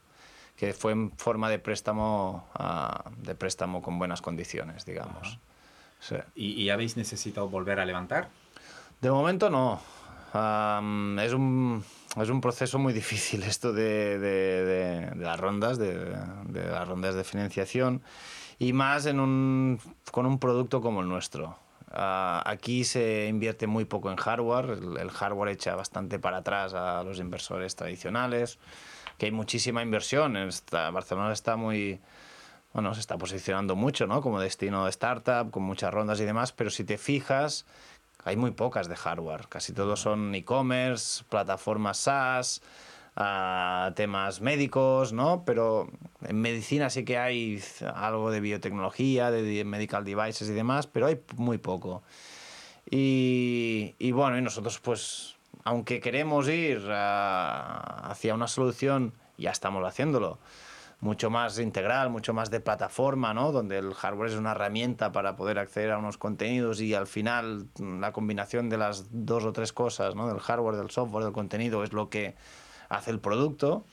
[0.57, 5.39] que fue en forma de préstamo, uh, de préstamo con buenas condiciones, digamos.
[6.01, 6.17] Sí.
[6.35, 8.29] ¿Y, ¿Y, habéis necesitado volver a levantar?
[9.01, 9.81] De momento no.
[10.35, 11.85] Um, es, un,
[12.21, 16.15] es un proceso muy difícil esto de, de, de, de las rondas, de,
[16.53, 18.03] las rondas de financiación
[18.59, 19.81] y más en un,
[20.11, 21.57] con un producto como el nuestro.
[21.91, 26.75] Uh, aquí se invierte muy poco en hardware, el, el, hardware echa bastante para atrás
[26.75, 28.59] a los inversores tradicionales,
[29.17, 32.01] que hay muchísima inversión, esta, Barcelona está muy,
[32.73, 34.21] bueno, se está posicionando mucho ¿no?
[34.23, 37.65] como destino de startup, con muchas rondas y demás, pero si te fijas,
[38.25, 42.61] hay muy pocas de hardware, casi todos son e-commerce, plataformas SaaS,
[43.17, 45.45] a temas médicos, ¿no?
[45.45, 45.89] Pero
[46.27, 47.63] en medicina sí que hay
[47.95, 52.03] algo de biotecnología, de medical devices y demás, pero hay muy poco.
[52.91, 59.85] Y, y bueno, y nosotros pues, aunque queremos ir a, hacia una solución, ya estamos
[59.87, 60.39] haciéndolo,
[61.01, 63.53] mucho más integral, mucho más de plataforma, ¿no?
[63.53, 67.69] Donde el hardware es una herramienta para poder acceder a unos contenidos y al final
[67.79, 70.27] la combinación de las dos o tres cosas, ¿no?
[70.27, 72.35] Del hardware, del software, del contenido es lo que
[72.89, 73.85] hace el producto.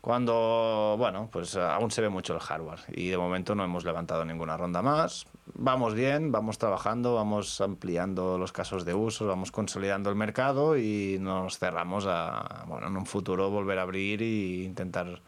[0.00, 4.24] Cuando, bueno, pues aún se ve mucho el hardware y de momento no hemos levantado
[4.24, 5.26] ninguna ronda más.
[5.54, 11.18] Vamos bien, vamos trabajando, vamos ampliando los casos de uso, vamos consolidando el mercado y
[11.20, 15.22] nos cerramos a, bueno, en un futuro volver a abrir e intentar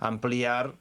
[0.00, 0.74] ampliar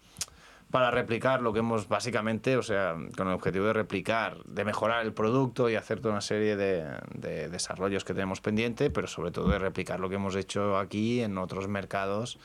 [0.71, 5.05] para replicar lo que hemos básicamente, o sea, con el objetivo de replicar, de mejorar
[5.05, 9.31] el producto y hacer toda una serie de, de desarrollos que tenemos pendiente, pero sobre
[9.31, 12.37] todo de replicar lo que hemos hecho aquí en otros mercados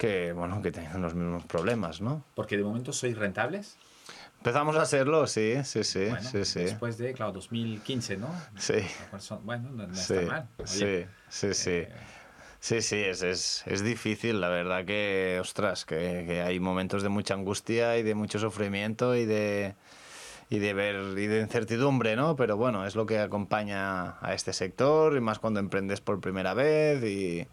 [0.00, 2.24] que, bueno, que tienen los mismos problemas, ¿no?
[2.34, 3.76] Porque de momento sois rentables.
[4.38, 6.60] Empezamos a hacerlo, sí, sí, sí, bueno, sí, sí.
[6.60, 8.28] Después de, claro, 2015, ¿no?
[8.56, 8.76] Sí.
[9.44, 10.48] Bueno, no, no sí, está mal.
[10.56, 11.70] Oye, sí, sí, sí.
[11.70, 11.92] Eh,
[12.60, 17.08] Sí, sí, es, es, es, difícil, la verdad que, ostras, que, que, hay momentos de
[17.08, 19.74] mucha angustia y de mucho sufrimiento y de,
[20.50, 22.36] y de ver y de incertidumbre, ¿no?
[22.36, 26.52] Pero bueno, es lo que acompaña a este sector y más cuando emprendes por primera
[26.52, 27.46] vez y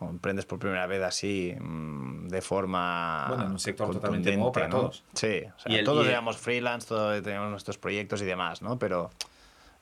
[0.00, 4.50] o emprendes por primera vez así mm, de forma bueno en un sector totalmente nuevo
[4.50, 4.80] para ¿no?
[4.80, 8.78] todos sí o sea, el, todos éramos freelance todos teníamos nuestros proyectos y demás no
[8.78, 9.10] pero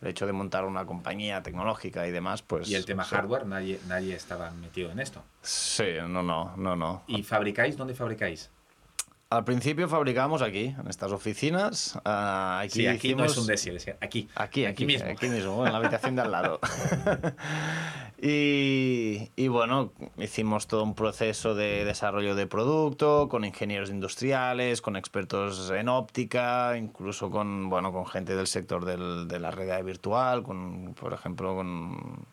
[0.00, 2.68] el hecho de montar una compañía tecnológica y demás, pues...
[2.68, 5.22] Y el tema hardware, nadie, nadie estaba metido en esto.
[5.42, 7.02] Sí, no, no, no, no.
[7.06, 7.76] ¿Y fabricáis?
[7.76, 8.50] ¿Dónde fabricáis?
[9.30, 11.94] Al principio fabricábamos aquí, en estas oficinas.
[12.04, 14.28] Uh, aquí sí, aquí no es un decir, es aquí.
[14.34, 15.08] Aquí, aquí, mismo.
[15.08, 16.58] Aquí mismo, en la habitación de al lado.
[18.20, 24.96] y, y, bueno, hicimos todo un proceso de desarrollo de producto con ingenieros industriales, con
[24.96, 30.42] expertos en óptica, incluso con, bueno, con gente del sector del, de la realidad virtual,
[30.42, 32.26] con, por ejemplo, con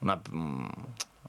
[0.00, 0.20] una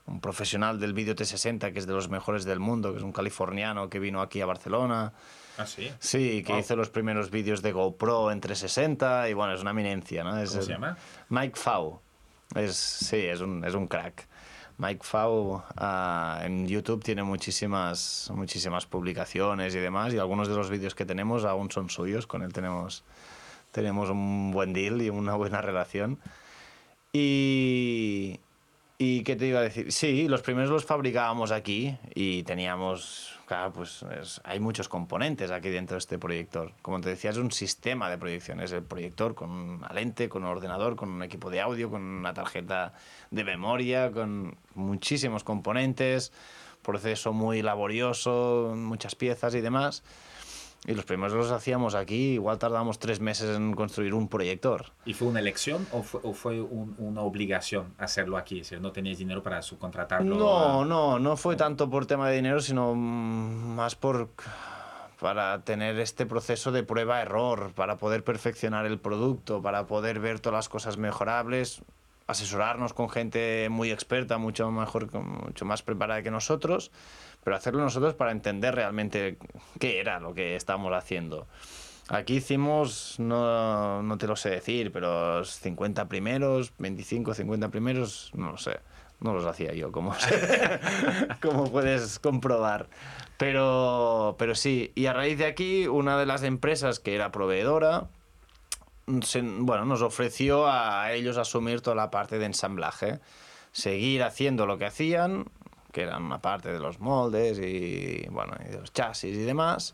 [0.08, 3.12] un profesional del vídeo T60 que es de los mejores del mundo, que es un
[3.12, 5.14] californiano que vino aquí a Barcelona.
[5.58, 5.92] Ah, sí.
[6.00, 10.24] Sí, que hizo los primeros vídeos de GoPro en 360 y bueno, es una eminencia,
[10.24, 10.38] ¿no?
[10.38, 10.98] Es, ¿Cómo se llama?
[11.30, 12.00] Mike Fau.
[12.56, 14.28] Es, sí, es un, es un crack.
[14.78, 20.70] Mike Fau uh, en YouTube tiene muchísimas, muchísimas publicaciones y demás y algunos de los
[20.70, 23.04] vídeos que tenemos aún son suyos, con él tenemos,
[23.72, 26.20] tenemos un buen deal y una buena relación.
[27.12, 28.40] Y,
[29.00, 29.92] ¿Y qué te iba a decir?
[29.92, 34.04] Sí, los primeros los fabricábamos aquí y teníamos, claro, pues
[34.44, 36.72] hay muchos componentes aquí dentro de este proyector.
[36.82, 38.60] Como te decía, es un sistema de proyección.
[38.60, 42.02] Es el proyector con una lente, con un ordenador, con un equipo de audio, con
[42.02, 42.94] una tarjeta
[43.30, 46.34] de memoria, con muchísimos componentes,
[46.82, 50.02] proceso muy laborioso, muchas piezas y demás.
[50.88, 54.86] Y los primeros los hacíamos aquí, igual tardamos tres meses en construir un proyector.
[55.06, 58.64] ¿Y fue una elección o fue, o fue una obligación hacerlo aquí?
[58.64, 60.38] Si no teníais dinero para subcontratarlo.
[60.38, 64.30] No, no, no fue tanto por tema de dinero, sino más por
[65.20, 70.58] para tener este proceso de prueba-error, para poder perfeccionar el producto, para poder ver todas
[70.58, 71.82] las cosas mejorables,
[72.28, 76.92] asesorarnos con gente muy experta, mucho mejor, mucho más preparada que nosotros
[77.48, 79.38] pero hacerlo nosotros para entender realmente
[79.80, 81.48] qué era lo que estábamos haciendo.
[82.10, 88.52] Aquí hicimos, no, no te lo sé decir, pero 50 primeros, 25, 50 primeros, no
[88.52, 88.82] lo sé.
[89.22, 90.14] No los hacía yo, como,
[91.42, 92.90] como puedes comprobar.
[93.38, 98.10] Pero, pero sí, y a raíz de aquí, una de las empresas que era proveedora,
[99.08, 103.20] bueno, nos ofreció a ellos asumir toda la parte de ensamblaje.
[103.72, 105.46] Seguir haciendo lo que hacían,
[105.92, 109.94] que eran una parte de los moldes y, bueno, los chasis y demás,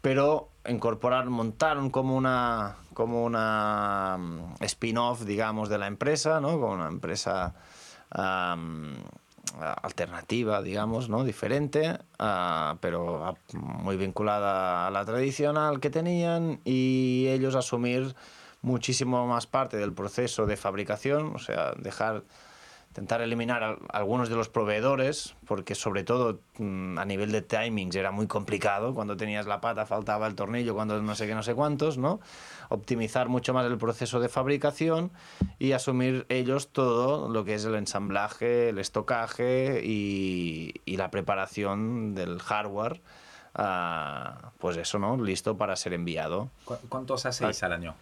[0.00, 6.52] pero incorporar, montaron como una, como una mm, spin-off, digamos, de la empresa, ¿no?
[6.58, 7.54] Como una empresa
[9.60, 11.24] alternativa, digamos, ¿no?
[11.24, 18.14] Diferente, uh, pero muy vinculada a la tradicional que tenían y ellos asumir
[18.62, 22.24] muchísimo más parte del proceso de fabricación, o sea, dejar
[22.90, 28.10] intentar eliminar algunos de los proveedores, porque sobre todo mm, a nivel de timings era
[28.10, 31.54] muy complicado, cuando tenías la pata faltaba el tornillo, cuando no sé qué, no sé
[31.54, 32.18] cuántos, ¿no?
[32.68, 35.12] Optimizar mucho más el proceso de fabricación
[35.60, 42.40] y asumir ellos todo lo que es el ensamblaje, el estocaje y, la preparación del
[42.40, 43.00] hardware,
[43.54, 45.16] ah, pues eso, ¿no?
[45.16, 46.50] Listo para ser enviado.
[46.88, 47.94] ¿Cuántos hacéis al año?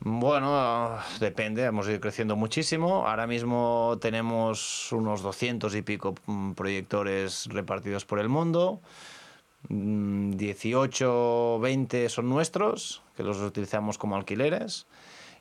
[0.00, 3.06] Bueno, depende, hemos ido creciendo muchísimo.
[3.08, 8.80] Ahora mismo tenemos unos 200 y pico mm, proyectores repartidos por el mundo.
[9.68, 14.86] 18, mm, 20 son nuestros, que los utilizamos como alquileres,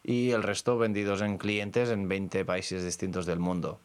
[0.04, 3.80] y el resto vendidos en clientes en 20 países distintos del mundo.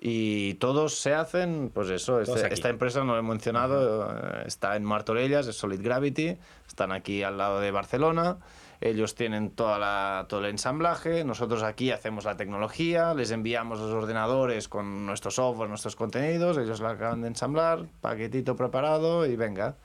[0.00, 4.76] Y todos se hacen, pues eso, este, esta empresa, no lo he mencionado, eh, está
[4.76, 8.38] en Martorellas, es Solid Gravity, están aquí al lado de Barcelona
[8.80, 13.90] ellos tienen toda la, todo el ensamblaje, nosotros aquí hacemos la tecnología, les enviamos los
[13.92, 19.76] ordenadores con nuestro software, nuestros contenidos, ellos la acaban de ensamblar, paquetito preparado y venga.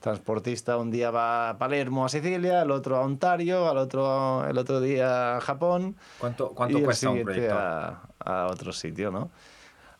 [0.00, 4.58] Transportista un día va a Palermo, a Sicilia, el otro a Ontario, al otro, el
[4.58, 5.96] otro día a Japón.
[6.18, 7.54] ¿Cuánto, cuánto cuesta un proyecto?
[7.58, 9.30] A, a otro sitio, ¿no?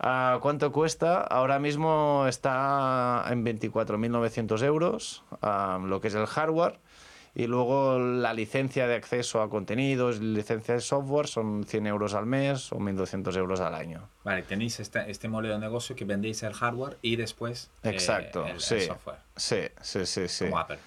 [0.05, 1.21] Uh, ¿Cuánto cuesta?
[1.21, 6.79] Ahora mismo está en 24.900 euros lo que es el hardware
[7.35, 12.27] y luego la licencia de acceso a contenidos, licencia de software son 100 euros al
[12.27, 14.09] mes o 1.200 euros al año.
[14.23, 18.47] Vale, tenéis este, este modelo de negocio que vendéis el hardware y después eh, Exacto,
[18.47, 19.19] el, sí, software.
[19.37, 20.45] Sí, sí, sí, sí.
[20.45, 20.79] Como Apple.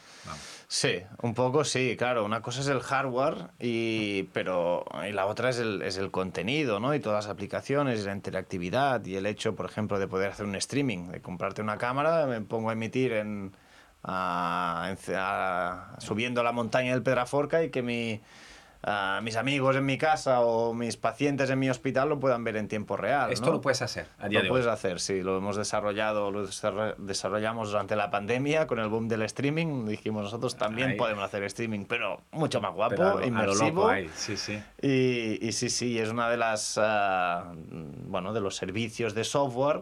[0.70, 2.26] Sí, un poco sí, claro.
[2.26, 6.82] Una cosa es el hardware, y, pero y la otra es el, es el contenido,
[6.82, 6.94] ¿no?
[6.94, 10.56] Y todas las aplicaciones, la interactividad y el hecho, por ejemplo, de poder hacer un
[10.56, 13.54] streaming, de comprarte una cámara, me pongo a emitir en,
[16.00, 18.22] subiendo la montaña del Pedraforca y que mi,
[19.24, 22.68] mis amigos en mi casa o mis pacientes en mi hospital lo puedan ver en
[22.68, 23.32] tiempo real.
[23.32, 23.54] Esto ¿no?
[23.54, 24.72] lo puedes hacer a día lo de puedes hoy.
[24.74, 29.24] hacer, sí, lo hemos desarrollado, lo desarro- desarrollamos durante la pandemia con el boom del
[29.24, 29.86] streaming.
[29.88, 30.96] Dijimos nosotros también Ahí.
[30.98, 33.90] podemos hacer streaming, pero mucho más guapo, Pero a lo- a lo inmersivo.
[33.90, 34.62] ahí, sí, sí.
[34.82, 37.52] Y, y sí, sí, es una de las, ah,
[38.06, 39.82] bueno, de los servicios de software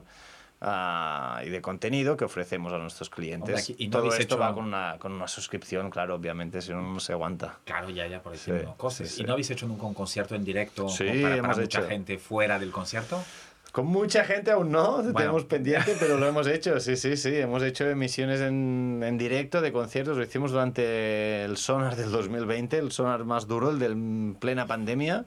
[0.61, 3.69] ah, y de contenido que ofrecemos a nuestros clientes.
[3.69, 6.71] Hombre, y no Todo esto hecho- va con una, con una suscripción, claro, obviamente, si
[6.71, 7.59] no, no se aguanta.
[7.65, 9.09] Claro, ya, ya, por decir Sí, cosas.
[9.09, 9.21] sí.
[9.21, 11.87] ¿Y no habéis hecho nunca un concierto en directo Sí, para, para mucha hecho.
[11.87, 13.23] gente fuera del concierto?
[13.71, 17.35] Con mucha gente aún no, tenemos pendiente, pero lo hemos hecho, sí, sí, sí.
[17.35, 22.77] Hemos hecho emisiones en, en directo de conciertos, lo hicimos durante el Sonar del 2020,
[22.77, 25.25] el Sonar más duro, el de plena pandemia.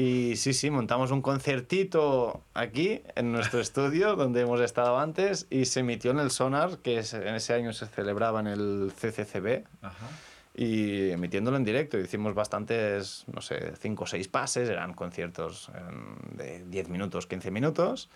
[0.00, 5.64] Y sí, sí, montamos un concertito aquí, en nuestro estudio, donde hemos estado antes, y
[5.64, 9.64] se emitió en el Sonar, que es- en ese año se celebraba en el CCCB,
[9.82, 10.06] Ajá.
[10.54, 11.98] y emitiéndolo en directo.
[11.98, 17.50] Hicimos bastantes, no sé, 5 o 6 pases, eran conciertos em, de 10 minutos, 15
[17.50, 18.08] minutos,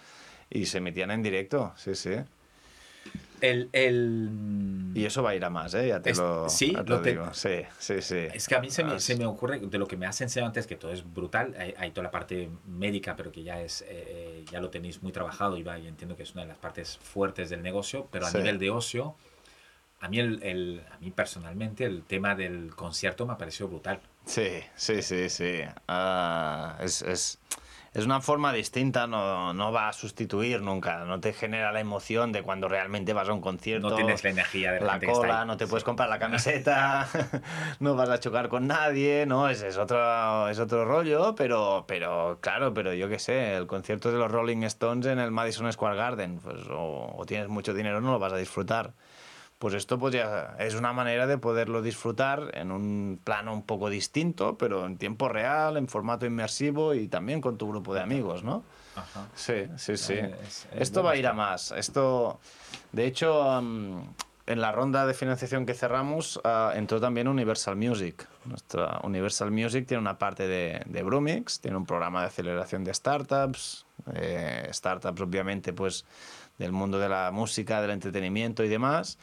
[0.51, 2.13] y se emitían en directo, sí, sí.
[3.43, 4.93] El, el...
[4.95, 5.89] Y eso va a ir a más, ¿eh?
[5.89, 7.35] Ya te Es- lo, sí, ya te lo te- digo.
[7.35, 8.29] Sí, sí, sí.
[8.33, 10.47] Es que a mí se me, se me ocurre, de lo que me has enseñado
[10.47, 13.83] antes, que todo es brutal, hay, hay toda la parte médica, pero que ya es
[13.83, 16.49] eh, eh, ya lo tenéis muy trabajado y, va, y entiendo que es una de
[16.49, 18.39] las partes fuertes del negocio, pero a Sí.
[18.39, 19.17] nivel de ocio,
[20.01, 24.01] a mí, el, el- a mí personalmente el tema del concierto me ha parecido brutal.
[24.25, 25.63] Sí, sí, sí, sí.
[25.89, 27.39] Ah, es, es,
[27.95, 32.33] es una forma distinta, no, no va a sustituir nunca, no te genera la emoción
[32.33, 33.91] de cuando realmente vas a un concierto.
[33.91, 36.09] No tienes la energía de la, la gente que está cola, no te puedes comprar
[36.09, 37.07] la camiseta,
[37.81, 42.39] no vas a chocar con nadie, no, es, es, otro, es otro rollo, pero, pero
[42.41, 45.97] claro, pero yo qué sé, el concierto de los Rolling Stones en el Madison Square
[45.97, 48.95] Garden, pues o, o tienes mucho dinero o no lo vas a disfrutar.
[49.63, 54.59] Pues esto ya es una manera de poderlo disfrutar en un plano un poco distinto,
[54.59, 58.65] pero en tiempo real, en formato inmersivo y también con tu grupo de amigos, ¿no?
[58.97, 59.29] Ajá.
[59.37, 60.15] Sí, sí, sí.
[60.15, 61.71] Es- es Esto va a ir a más.
[61.71, 62.41] Esto,
[62.91, 68.27] de hecho, en la ronda de financiación que cerramos ah, entró también Universal Music.
[68.47, 72.93] Nuestra Universal Music tiene una parte de, de Brumix, tiene un programa de aceleración de
[72.93, 76.05] startups, eh, startups obviamente pues
[76.59, 79.19] del mundo de la música, del entretenimiento y demás.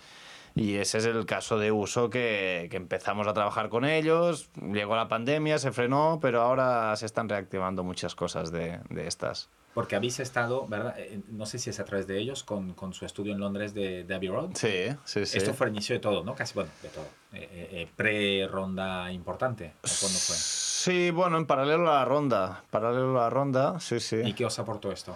[0.56, 4.50] Y ese es el caso de uso que, que empezamos a trabajar con ellos.
[4.74, 9.50] Llegó la pandemia, se frenó, pero ahora se están reactivando muchas cosas de, de estas.
[9.74, 10.96] Porque habéis estado, ¿verdad?
[10.98, 13.74] Eh, No sé si es a través de ellos, con, con su estudio en Londres
[13.74, 14.50] de, de Abbey Road.
[14.56, 15.38] Sí, sí, sí.
[15.38, 16.34] Esto fue el inicio de todo, ¿no?
[16.36, 17.06] Casi, bueno, de todo.
[17.34, 19.74] Eh, eh, eh, Pre-ronda importante.
[19.84, 20.36] ¿o ¿Cuándo fue?
[20.36, 22.64] Sí, bueno, en paralelo a la ronda.
[22.72, 24.18] Paralelo a la ronda, sí, sí.
[24.26, 25.16] ¿Y qué os aportó esto?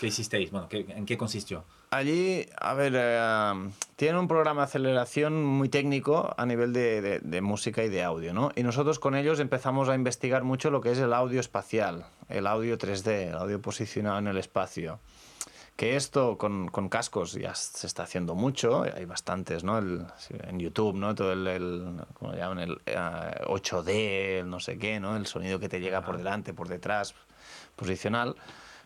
[0.00, 0.50] ¿Qué hicisteis?
[0.50, 1.64] Bueno, ¿qué- ¿en qué consistió?
[1.94, 7.20] Allí, a ver, eh, tiene un programa de aceleración muy técnico a nivel de, de-
[7.20, 8.50] de música y de audio, ¿no?
[8.56, 12.48] Y nosotros con ellos empezamos a investigar mucho lo que es el audio espacial, el
[12.48, 14.98] audio 3D, el audio posicionado en el espacio.
[15.76, 19.78] Que esto con, con cascos ya se está haciendo mucho, hay bastantes, ¿no?
[19.78, 20.04] El-
[20.48, 21.14] en YouTube, ¿no?
[21.14, 22.58] Todo el, el ¿cómo llaman?
[22.58, 22.96] El eh,
[23.46, 25.16] 8D, el no sé qué, ¿no?
[25.16, 27.14] El sonido que te llega por delante, por detrás,
[27.76, 28.34] posicional.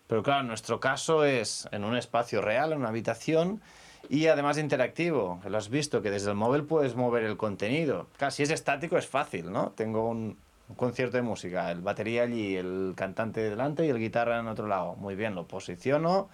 [0.08, 3.60] Pero claro, nuestro caso es en un espacio real, en una habitación
[4.08, 5.40] y además interactivo.
[5.46, 8.08] Lo has visto, que desde el móvil puedes mover el contenido.
[8.16, 9.70] Claro, si es estático es fácil, ¿no?
[9.76, 10.38] Tengo un,
[10.68, 14.66] un concierto de música, el batería allí, el cantante delante y el guitarra en otro
[14.66, 14.96] lado.
[14.96, 16.30] Muy bien, lo posiciono,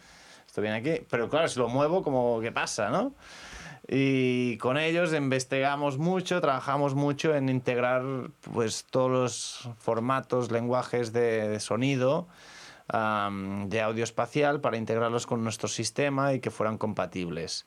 [0.47, 1.05] esto viene aquí.
[1.11, 3.13] Pero claro, si lo muevo, como ¿qué pasa, no?
[3.89, 8.03] Y con ellos investigamos mucho, trabajamos mucho en integrar
[8.53, 12.27] pues todos los formatos, lenguajes de, de sonido,
[12.89, 17.67] de audio espacial para integrarlos con nuestro sistema y que fueran compatibles.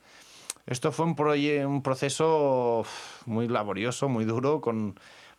[0.67, 2.85] Esto fue un, proceso
[3.25, 4.61] muy laborioso, muy duro,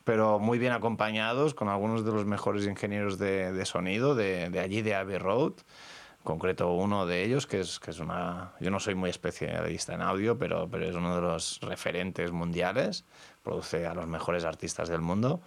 [0.05, 4.95] pero muy bien acompañados con algunos de los mejores ingenieros de, sonido de, allí, de
[4.95, 5.53] Abbey Road.
[5.53, 8.53] En concreto uno de ellos, que es, que es una...
[8.59, 13.05] Yo no soy muy especialista en audio, pero es uno de los referentes mundiales.
[13.43, 15.43] Produce a los mejores artistas del mundo.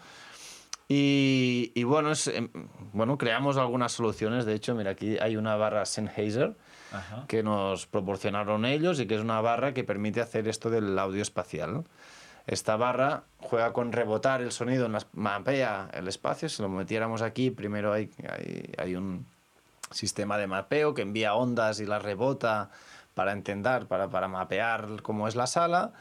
[0.93, 2.49] Y, y bueno, es, em,
[2.91, 4.43] bueno, creamos algunas soluciones.
[4.43, 6.53] De hecho, mira, aquí hay una barra Sennheiser
[6.91, 7.23] Ajá.
[7.29, 11.21] que nos proporcionaron ellos y que es una barra que permite hacer esto del audio
[11.21, 11.85] espacial.
[12.45, 16.49] Esta barra juega con rebotar el sonido, en las, mapea el espacio.
[16.49, 19.25] Si lo metiéramos aquí, primero hay, hay, hay un
[19.91, 22.69] sistema de mapeo que envía ondas y las rebota
[23.13, 25.93] para entender, para, para mapear cómo es la sala.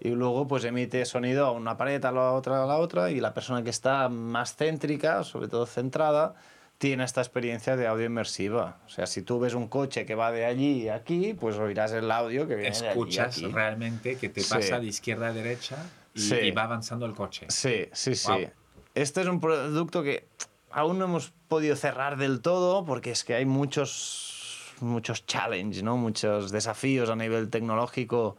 [0.00, 3.10] Y luego pues emite sonido a una pared, a la otra, a la otra.
[3.10, 6.34] Y la persona que está más céntrica, sobre todo centrada,
[6.78, 8.78] tiene esta experiencia de audio inmersiva.
[8.84, 11.92] O sea, si tú ves un coche que va de allí a aquí, pues oirás
[11.92, 13.46] el audio que viene de allí a Escuchas aquí.
[13.46, 14.52] realmente que te Sí.
[14.54, 15.76] pasa de izquierda a derecha
[16.14, 16.34] y, Sí.
[16.36, 17.46] y va avanzando el coche.
[17.48, 18.46] Sí, sí, sí.
[18.94, 20.28] Este es un producto que
[20.70, 25.96] aún no hemos podido cerrar del todo porque es que hay muchos, muchos challenges, ¿no?
[25.96, 28.36] muchos desafíos a nivel tecnológico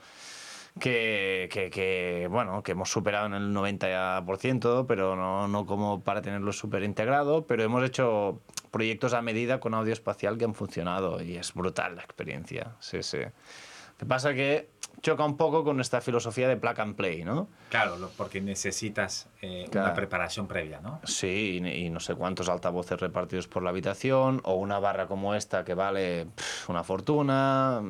[0.79, 6.51] que, que, bueno, que hemos superado en el 90%, pero no, no como para tenerlo
[6.53, 11.37] súper integrado, pero hemos hecho proyectos a medida con audio espacial que han funcionado y
[11.37, 12.75] es brutal la experiencia.
[12.79, 13.19] Sí, sí.
[13.19, 14.69] Lo que pasa que
[15.01, 17.49] choca un poco con esta filosofía de plug and play, ¿no?
[17.69, 19.87] Claro, porque necesitas eh, claro.
[19.87, 20.99] una preparación previa, ¿no?
[21.03, 25.35] Sí, y, y, no sé cuántos altavoces repartidos por la habitación, o una barra como
[25.35, 27.81] esta que vale pff, una fortuna.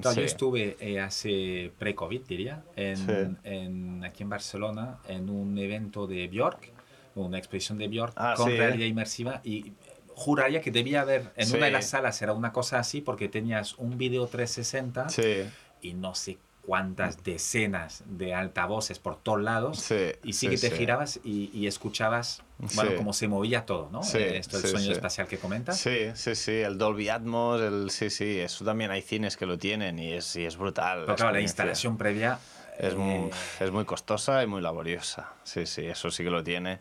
[0.00, 0.20] Claro, sí.
[0.20, 3.36] Yo estuve eh, hace pre-COVID, diría, en, sí.
[3.44, 6.72] en, aquí en Barcelona, en un evento de Bjork,
[7.14, 9.72] una exposición de Bjork ah, con sí, realidad inmersiva, y
[10.14, 11.56] juraría que debía haber en sí.
[11.56, 15.44] una de las salas era una cosa así porque tenías un video 360 sí.
[15.82, 20.70] y no sé cuántas decenas de altavoces por todos lados sí, y sí, que te
[20.70, 22.42] girabas y, y, escuchabas
[22.74, 25.78] bueno cómo se movía todo no sí, esto el sonido espacial que comentas.
[25.78, 29.58] Sí sí sí el Dolby Atmos el sí sí eso también hay cines que lo
[29.58, 32.38] tienen y es, y es brutal pero claro la instalación previa
[32.78, 32.96] es, eh...
[32.96, 35.32] muy, es muy costosa y muy laboriosa.
[35.44, 36.80] Sí sí eso sí que lo tiene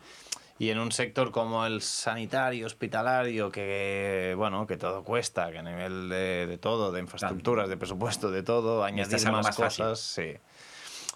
[0.63, 5.61] y en un sector como el sanitario, hospitalario, que bueno, que todo cuesta, que a
[5.61, 10.35] nivel de, de todo, de infraestructuras, de presupuesto, de todo, añadir más, más cosas, sí.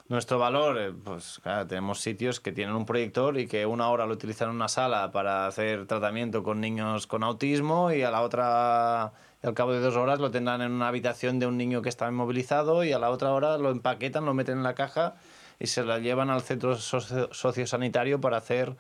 [0.10, 4.06] Nuestro valor, eh, pues claro, tenemos sitios que tienen un proyector y que una hora
[4.06, 8.24] lo utilizan en una sala para hacer tratamiento con niños con autismo y a la
[8.24, 11.90] otra, al cabo de dos horas, lo tendrán en una habitación de un niño que
[11.90, 15.16] está inmovilizado y a la otra hora lo empaquetan, lo meten en la caja
[15.58, 18.76] y se la llevan al centro socio sociosanitario para hacer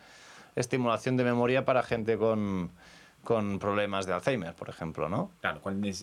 [0.57, 2.71] estimulación de memoria para gente con,
[3.23, 5.31] con problemas de Alzheimer, por ejemplo, ¿no?
[5.39, 5.61] Claro,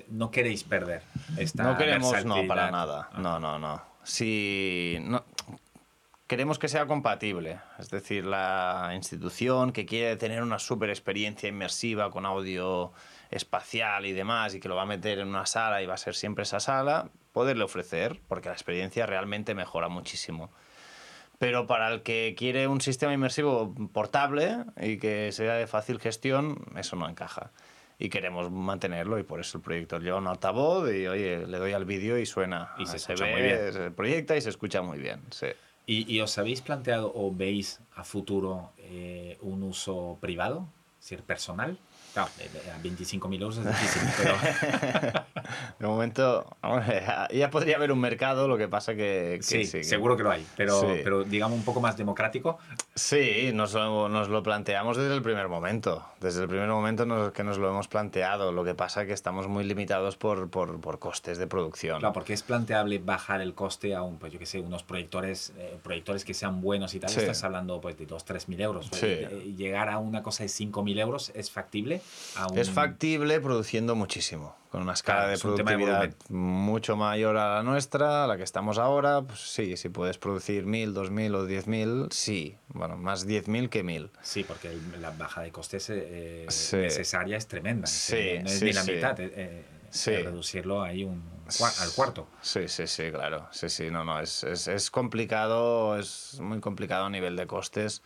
[0.09, 1.03] no queréis perder
[1.37, 3.11] esta No queremos, no, para nada.
[3.13, 3.19] Ah.
[3.19, 3.83] No, no, no.
[4.05, 5.25] Si no,
[6.27, 12.11] queremos que sea compatible, es decir, la institución que quiere tener una super experiencia inmersiva
[12.11, 12.93] con audio
[13.31, 15.99] espacial y demás y que lo va a meter en una sala y va a
[15.99, 20.51] ser siempre esa sala, poderle ofrecer, porque la experiencia realmente mejora muchísimo
[21.45, 26.65] pero para el que quiere un sistema inmersivo portable y que sea de fácil gestión,
[26.75, 27.51] eso no encaja.
[27.99, 31.73] Y queremos mantenerlo y por eso el proyector lleva un altavoz y oye, le doy
[31.75, 32.73] al vídeo y suena.
[32.79, 33.73] Y se, se ve, muy bien.
[33.75, 35.21] se proyecta y se escucha muy bien.
[35.31, 35.49] Sí.
[35.87, 40.67] ¿Y, ¿Y, os habéis planteado o veis a futuro eh, un uso privado,
[41.05, 41.79] decir, personal?
[42.15, 42.31] Claro,
[42.73, 44.35] a 25.000 euros es difícil, pero...
[45.81, 46.57] de momento,
[47.35, 49.41] ya podría haber un mercado, lo que pasa que...
[49.49, 50.87] que sí, seguro que lo hay, pero, sí.
[51.03, 52.59] pero digamos un poco más democrático.
[52.95, 56.07] Sí, nos lo, nos lo planteamos desde el primer momento.
[56.21, 58.53] Desde el primer momento nos, que nos lo hemos planteado.
[58.53, 61.99] Lo que pasa que estamos muy limitados por, por, por, costes de producción.
[61.99, 65.53] Claro, porque es planteable bajar el coste a un, pues yo que sé, unos proyectores,
[65.59, 67.11] eh, proyectores que sean buenos y tal.
[67.11, 67.19] Sí.
[67.19, 68.89] Estás hablando pues, de 2, 3 mil euros.
[68.93, 69.07] Sí.
[69.07, 72.01] Eh, llegar a una cosa de 5 mil euros es factible.
[72.51, 72.59] Un...
[72.59, 77.63] Es factible produciendo muchísimo, con una escala claro, de productividad de mucho mayor a la
[77.63, 79.23] nuestra, a la que estamos ahora.
[79.23, 82.57] Pues sí, si puedes producir 1000, 2000 o 10000, sí.
[82.69, 84.11] Bueno, más 10.000 que 1000.
[84.23, 86.77] Sí, porque la baja de costes eh, sí.
[86.77, 87.87] necesaria es tremenda.
[87.87, 89.17] Sí, no es sí, ni la mitad.
[89.19, 90.11] Eh, sí.
[90.11, 91.23] reducirlo ahí un,
[91.81, 92.27] al cuarto.
[92.43, 93.47] Sí, sí, sí, claro.
[93.53, 94.21] Sí, sí, no, no.
[94.21, 98.03] Es, es, es complicado, es muy complicado a nivel de costes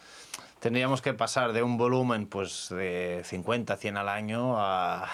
[0.61, 5.09] tendríamos que pasar de un volumen pues de 50, 100 al año a,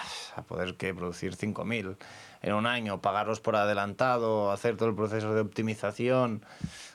[0.47, 1.97] poder que producir 5.000
[2.41, 6.45] en un año, pagarlos por adelantado, hacer todo el proceso de optimización,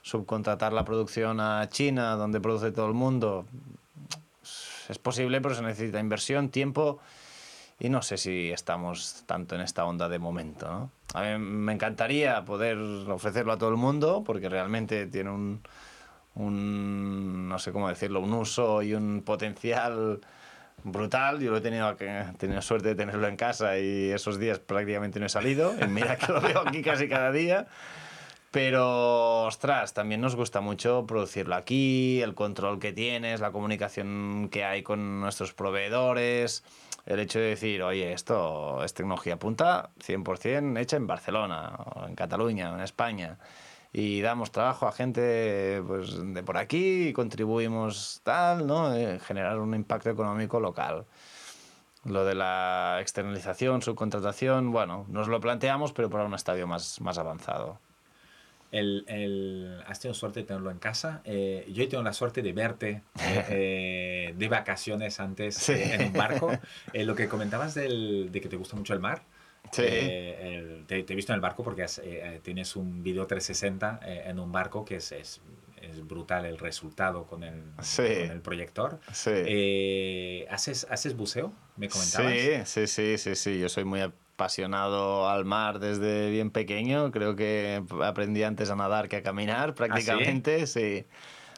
[0.03, 3.47] subcontratar la producción a China, donde produce todo el mundo.
[4.89, 7.01] Es posible, pero se necesita inversión, tiempo
[7.81, 10.69] y no sé si estamos tanto en esta onda de momento.
[10.69, 10.91] ¿no?
[11.15, 15.63] A mí me encantaría poder ofrecerlo a todo el mundo porque realmente tiene un,
[16.35, 20.21] un, no sé cómo decirlo, un uso y un potencial
[20.85, 21.41] brutal.
[21.41, 21.97] Yo lo he tenido,
[22.39, 25.75] tenido suerte de tenerlo en casa y esos días prácticamente no he salido.
[25.81, 27.67] Y mira que lo veo aquí casi cada día.
[28.51, 34.65] Pero, ostras, también nos gusta mucho producirlo aquí, el control que tienes, la comunicación que
[34.65, 36.65] hay con nuestros proveedores,
[37.07, 42.17] el hecho de decir, oye, esto es tecnología punta 100% hecha en Barcelona, o en
[42.17, 43.39] Cataluña, o en España
[43.93, 48.95] y damos trabajo a gente pues, de por aquí y contribuimos tal, ¿no?
[48.95, 51.07] Eh, generar un impacto económico local.
[52.05, 57.19] Lo de la externalización, subcontratación, bueno, nos lo planteamos, pero para un estadio más, más
[57.19, 57.79] avanzado.
[58.73, 61.21] El, el, has tenido suerte de tenerlo en casa.
[61.25, 65.75] Eh, yo he tenido la suerte de verte eh, eh, de vacaciones antes sí.
[65.77, 66.51] en un barco.
[66.95, 69.23] lo que comentabas del, de que te gusta mucho el mar.
[69.73, 69.83] Sí.
[69.85, 73.27] Eh, el, te, te, he visto en el barco porque has, eh, tienes un video
[73.27, 75.41] 360 eh, en un barco que es, es,
[75.81, 78.03] es brutal el resultado con el, Sí.
[78.03, 78.99] con el proyector.
[79.13, 79.31] Sí.
[79.33, 81.53] Eh, ¿haces, ¿Haces buceo?
[81.77, 82.33] ¿Me comentabas?
[82.33, 83.59] Sí, sí, sí, sí, sí.
[83.61, 87.11] Yo soy muy apasionado al mar desde bien pequeño.
[87.13, 90.67] Creo que aprendí antes a nadar que a caminar prácticamente.
[90.67, 91.07] sí?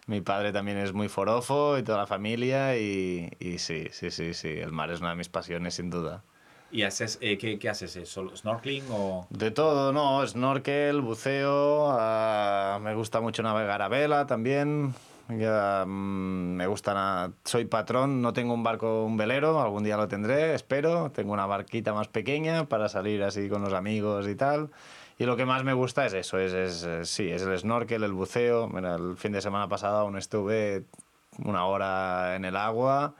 [0.06, 4.34] Mi padre también es muy forofo y toda la familia y, y sí, sí, sí,
[4.34, 4.48] sí.
[4.48, 6.24] El mar es una de mis pasiones sin duda.
[6.72, 7.94] ¿Y haces, eh, ¿qué, qué haces?
[7.96, 9.26] ¿Eh, ¿Solo snorkeling o...?
[9.28, 14.94] De todo, no, snorkel, buceo, ah, me gusta mucho navegar a vela también.
[15.28, 20.54] Mm, me gusta, soy patrón, no tengo un barco, un velero, algún día lo tendré,
[20.54, 21.10] espero.
[21.10, 24.70] Tengo una barquita más pequeña para salir así con los amigos y tal.
[25.18, 28.68] Y lo que más me gusta es eso, es, sí, es el snorkel, el buceo.
[28.68, 30.84] Mira, el fin de semana pasado aún estuve
[31.44, 33.14] una hora en el agua.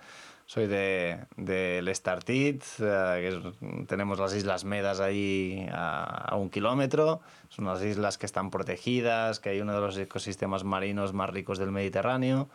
[0.52, 7.22] Soy de, del Estartit, eh, que es- tenemos las Islas Medas ahí a un kilómetro.
[7.48, 11.56] Son unas islas que están protegidas, que hay uno de los ecosistemas marinos más ricos
[11.56, 12.50] del Mediterráneo.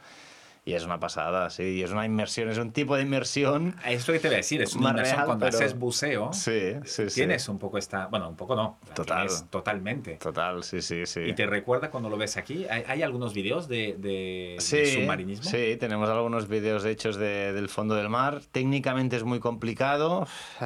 [0.67, 1.63] Y es una pasada, sí.
[1.63, 3.73] Y es una inmersión, es un tipo de inmersión.
[3.85, 6.33] Esto que te voy a decir, es una inmersión real, cuando pero- haces buceo.
[6.33, 7.15] Sí, sí, sí.
[7.15, 8.07] Tienes un poco esta...
[8.07, 8.77] Bueno, un poco no.
[8.93, 9.29] Total.
[9.49, 10.15] Totalmente.
[10.17, 11.21] Total, sí, sí, sí.
[11.21, 12.65] ¿Y te recuerda cuando lo ves aquí?
[12.69, 15.49] ¿Hay, hay algunos videos de, de, de Sí, submarinismo?
[15.49, 18.41] sí, tenemos algunos vídeos hechos de- del fondo del mar.
[18.51, 20.27] Técnicamente es muy complicado
[20.59, 20.65] eh,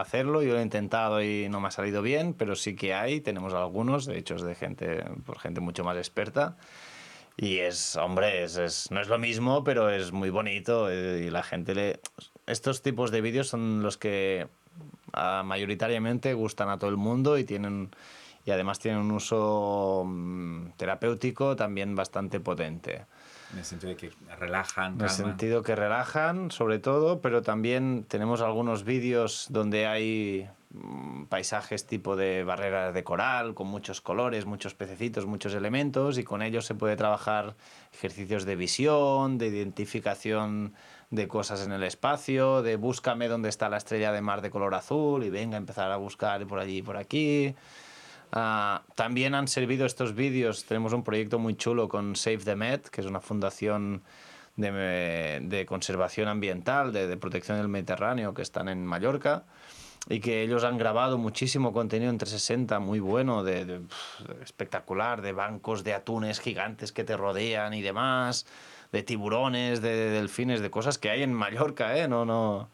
[0.00, 3.20] hacerlo, yo lo he intentado y no me ha salido bien, pero sí que hay,
[3.20, 6.56] tenemos algunos hechos de gente, por gente mucho más experta.
[7.42, 11.30] Y es, hombre, es, es- no es lo mismo, pero es muy bonito eh, y
[11.30, 12.00] la gente le...
[12.46, 14.46] Estos tipos de vídeos son los que
[15.14, 17.90] ah, mayoritariamente gustan a todo el mundo y tienen...
[18.44, 23.04] Y además tienen un uso mm, terapéutico también bastante potente.
[23.52, 28.04] En el sentido de que relajan, En el sentido que relajan, sobre todo, pero también
[28.06, 30.46] tenemos algunos vídeos donde hay
[31.28, 36.42] paisajes tipo de barreras de coral, con muchos colores, muchos pececitos, muchos elementos, y con
[36.42, 37.56] ellos se puede trabajar
[37.92, 40.74] ejercicios de visión, de identificación
[41.10, 44.74] de cosas en el espacio, de búscame dónde está la estrella de mar de color
[44.74, 47.54] azul y venga a empezar a buscar por allí y por aquí.
[48.30, 52.82] Ah, también han servido estos vídeos, tenemos un proyecto muy chulo con Save the Med,
[52.82, 54.02] que es una fundación
[54.54, 59.44] de, de conservación ambiental, de protección del Mediterráneo, que están en Mallorca,
[60.08, 63.80] y que ellos han grabado muchísimo contenido en 360, muy bueno, de, de-
[64.42, 68.46] espectacular, de bancos de atunes gigantes que te rodean y demás,
[68.92, 72.08] de tiburones, de, de delfines, de cosas que hay en Mallorca, ¿eh?
[72.08, 72.68] No, no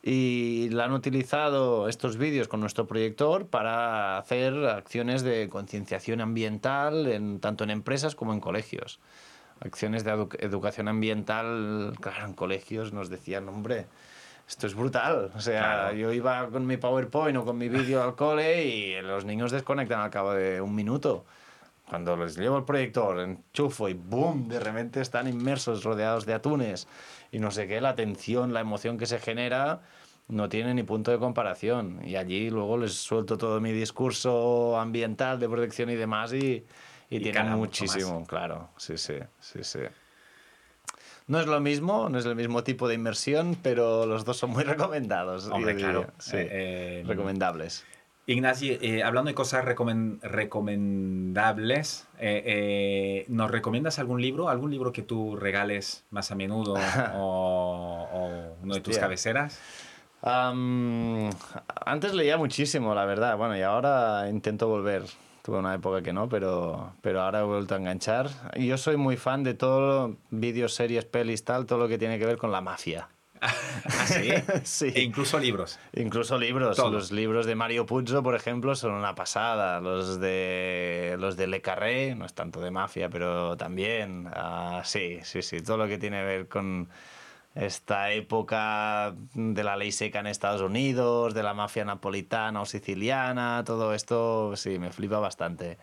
[0.00, 7.08] y la han utilizado estos vídeos con nuestro proyector para hacer acciones de concienciación ambiental
[7.08, 9.00] en, tanto en empresas como en colegios.
[9.60, 13.86] Acciones de edu- educación ambiental, claro, en colegios nos decían, hombre,
[14.48, 15.30] esto es brutal.
[15.36, 15.94] O sea, Claro.
[15.96, 20.00] yo iba con mi PowerPoint o con mi vídeo al cole y los niños desconectan
[20.00, 21.24] al cabo de un minuto.
[21.88, 24.48] Cuando les llevo el proyector, enchufo y ¡boom!
[24.48, 26.86] De repente están inmersos, rodeados de atunes
[27.30, 29.80] y no sé qué, la atención, la emoción que se genera
[30.28, 32.00] no tiene ni punto de comparación.
[32.04, 36.64] Y allí luego les suelto todo mi discurso ambiental de protección y demás y,
[37.10, 38.68] y, Y tienen muchísimo, claro.
[38.76, 39.80] Sí, sí, sí, sí.
[41.28, 44.50] No es lo mismo, no es el mismo tipo de inmersión, pero los dos son
[44.50, 45.46] muy recomendados.
[45.48, 46.06] Hombre, claro.
[46.18, 47.84] Sí, Eh, eh, recomendables.
[48.26, 54.48] Ignasi, eh, hablando de cosas recomen- recomendables, eh, eh, ¿nos recomiendas algún libro?
[54.48, 56.74] ¿Algún libro que tú regales más a menudo
[57.14, 59.58] o, o uno de tus cabeceras?
[61.86, 63.36] Antes leía muchísimo, la verdad.
[63.36, 65.04] Bueno, y ahora intento volver.
[65.48, 68.28] Tuve una época que no, pero, pero ahora he vuelto a enganchar.
[68.54, 72.18] Y yo soy muy fan de todo, vídeos, series, pelis, tal, todo lo que tiene
[72.18, 73.08] que ver con la mafia.
[73.40, 73.48] ¿Ah,
[74.06, 74.28] sí?
[74.64, 74.92] Sí.
[74.94, 75.78] E incluso libros.
[75.94, 76.76] Incluso libros.
[76.76, 76.90] Todo.
[76.90, 79.80] Los libros de Mario Puzo, por ejemplo, son una pasada.
[79.80, 84.28] Los de, los de Le Carré, no es tanto de mafia, pero también.
[84.30, 85.62] ah, sí, sí, sí.
[85.62, 86.90] Todo lo que tiene que ver con
[87.54, 93.62] esta época de la ley seca en Estados Unidos, de la mafia napolitana o siciliana,
[93.66, 95.78] todo esto, sí, me flipa bastante.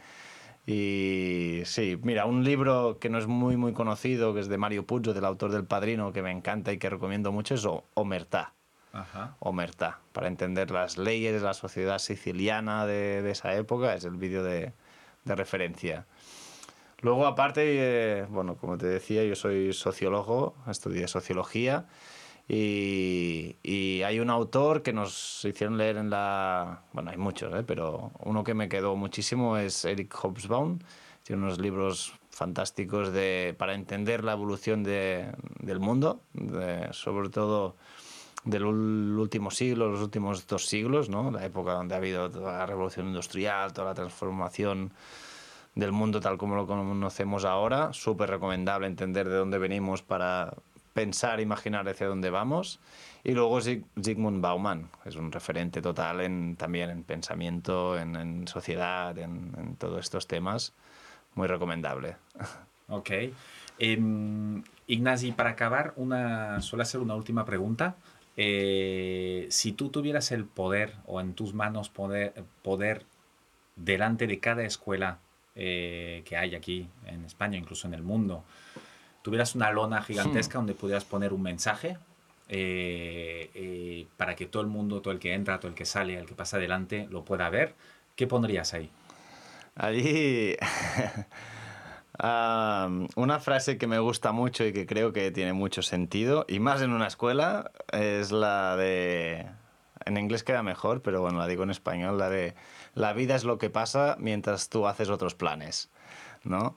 [0.68, 4.86] Y sí, mira, un libro que no es muy, muy conocido, que es de Mario
[4.86, 8.54] Puzo, del autor del Padrino, que me encanta y que recomiendo mucho, es Omertá.
[8.92, 9.36] Ajá.
[9.40, 14.16] Omertá, para entender las leyes de la sociedad siciliana de, de esa época, es el
[14.16, 14.72] vídeo de,
[15.26, 16.06] de referencia.
[17.06, 21.86] Luego, aparte, eh, bueno, como te decía, yo soy sociólogo, estudié sociología
[22.48, 26.82] y, y hay un autor que nos hicieron leer en la...
[26.94, 27.64] Bueno, hay muchos, ¿eh?
[27.64, 30.80] pero uno que me quedó muchísimo es Eric Hobsbawm.
[31.22, 36.22] Tiene unos libros fantásticos de, para entender la evolución de- del mundo,
[36.90, 37.76] sobre todo
[38.46, 41.30] del último siglo, los últimos dos siglos, ¿no?
[41.30, 44.92] la época donde ha habido toda la revolución industrial, toda la transformación
[45.76, 47.94] del mundo tal como lo conocemos ahora.
[47.94, 50.54] Súper recomendable entender de dónde venimos para
[50.94, 52.80] pensar, imaginar hacia dónde vamos.
[53.24, 59.76] Y luego Zygmunt Bauman, es un referente total en, también en pensamiento, en, sociedad, en,
[59.78, 60.74] todos estos temas.
[61.36, 62.16] Muy recomendable.
[62.88, 63.10] Ok.
[63.80, 67.96] Eh, Ignasi, para acabar, una, suele hacer una última pregunta.
[68.38, 73.06] Eh, si tú tuvieras el poder o en tus manos poder, poder
[73.76, 75.20] delante de cada escuela
[75.56, 78.44] eh, que hay aquí en España, incluso en el mundo,
[79.22, 80.62] tuvieras una lona gigantesca hmm.
[80.62, 81.98] donde pudieras poner un mensaje
[82.48, 86.26] eh, para que todo el mundo, todo el que entra, todo el que sale, el
[86.26, 87.74] que pasa adelante, lo pueda ver,
[88.16, 88.90] ¿qué pondrías ahí?
[89.76, 90.56] Allí
[93.16, 96.82] una frase que me gusta mucho y que creo que tiene mucho sentido, y más
[96.82, 99.48] en una escuela, es la de...
[100.06, 102.54] En inglés queda mejor, pero bueno, la digo en español, la de
[102.96, 105.90] la vida es lo que pasa mientras tú haces otros planes,
[106.44, 106.76] ¿no?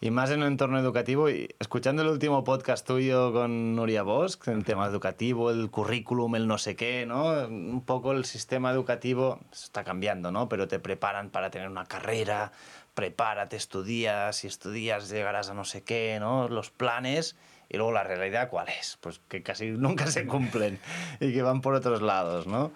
[0.00, 4.48] Y más en un entorno educativo, y escuchando el último podcast tuyo con Nuria Bosch,
[4.48, 7.46] el tema educativo, el currículum, el no sé qué, ¿no?
[7.46, 10.48] Un poco el sistema educativo está cambiando, ¿no?
[10.48, 12.50] Pero te preparan para tener una carrera,
[12.94, 16.48] prepárate, estudias, y estudias llegarás a no sé qué, ¿no?
[16.48, 17.36] Los planes
[17.68, 18.98] y luego la realidad, ¿cuál es?
[19.00, 20.80] Pues que casi nunca se cumplen
[21.20, 22.72] y que van por otros lados, ¿no?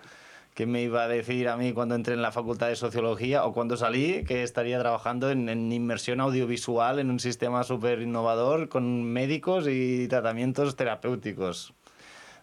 [0.56, 3.52] ¿Qué me iba a decir a mí cuando entré en la facultad de sociología o
[3.52, 9.04] cuando salí que estaría trabajando en, en inmersión audiovisual en un sistema súper innovador con
[9.04, 11.74] médicos y tratamientos terapéuticos?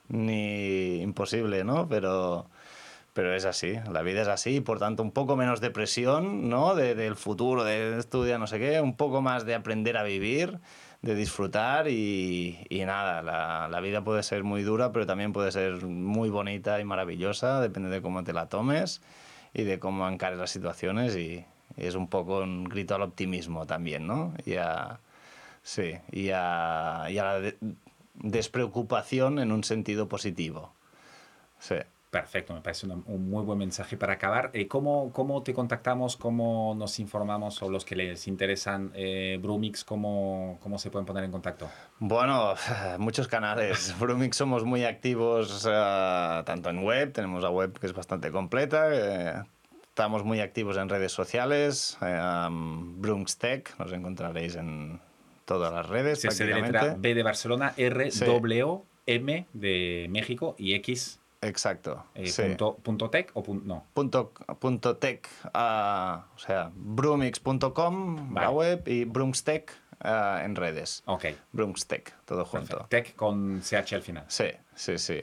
[0.09, 1.89] Ni imposible, ¿no?
[1.89, 2.45] Pero
[3.13, 6.75] pero es así, la vida es así, por tanto un poco menos de presión, ¿no?
[6.75, 10.59] De, del futuro, de estudiar no sé qué, un poco más de aprender a vivir,
[11.03, 15.51] de disfrutar y, y nada, la, la, vida puede ser muy dura, pero también puede
[15.51, 19.01] ser muy bonita y maravillosa, depende de cómo te la tomes
[19.53, 24.05] y de cómo encares las situaciones y, es un poco un grito al optimismo también,
[24.05, 24.33] ¿no?
[24.45, 24.99] Y a,
[25.63, 27.53] sí, y a, y a la
[28.13, 30.71] despreocupación en un sentido positivo.
[31.59, 31.77] Sí.
[32.13, 34.51] Perfecto, me parece un muy buen mensaje para acabar.
[34.53, 36.15] Eh, ¿cómo, ¿Cómo te contactamos?
[36.15, 39.83] ¿Cómo nos informamos o los que les interesan eh, Brumix?
[39.83, 41.67] ¿cómo, ¿Cómo se pueden poner en contacto?
[41.97, 42.53] Bueno,
[42.99, 43.95] muchos canales.
[43.99, 48.89] Brumix somos muy activos uh, tanto en web, tenemos la web que es bastante completa.
[48.93, 49.43] Eh,
[49.81, 51.97] estamos muy activos en redes sociales.
[51.99, 53.01] Um,
[53.39, 54.99] Tech, nos encontraréis en
[55.45, 56.21] todas las redes.
[56.21, 62.05] Sí, se letra B de Barcelona, R, W, M de México y X Exacto.
[62.15, 63.85] Eh, punto, tech o no?
[63.93, 69.71] Punto, punto tech, uh, o sea, broomix.com, la web, y broomstech
[70.03, 71.03] uh, en redes.
[71.05, 71.25] Ok.
[71.51, 72.85] Broomstech, todo junto.
[72.89, 74.25] Tech con CH al final.
[74.27, 74.45] Sí,
[74.75, 75.21] sí, sí.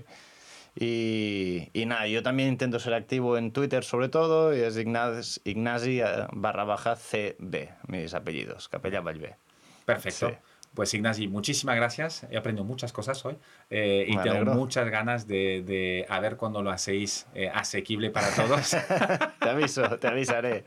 [0.76, 5.40] Y, y, nada, yo también intento ser activo en Twitter sobre todo, y es Ignasi,
[5.44, 9.36] Ignasi eh, barra baja CB, mis apellidos, Capella Vallvé.
[9.84, 10.28] Perfecto.
[10.28, 10.34] Sí.
[10.74, 12.26] Pues Ignasi, muchísimas gracias.
[12.30, 13.36] He aprendido muchas cosas hoy
[13.70, 18.30] eh, y tengo muchas ganas de, de, a ver cuándo lo hacéis eh, asequible para
[18.30, 18.70] todos.
[19.40, 20.64] te aviso, te avisaré.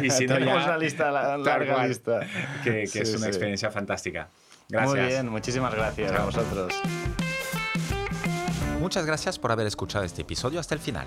[0.00, 2.20] Y si no, Tenemos una lista, larga lista.
[2.62, 4.28] Que, que es una experiencia fantástica.
[4.68, 4.90] Gracias.
[4.96, 6.74] Muy bien, muchísimas gracias a vosotros.
[8.80, 11.06] Muchas gracias por haber escuchado este episodio hasta el final.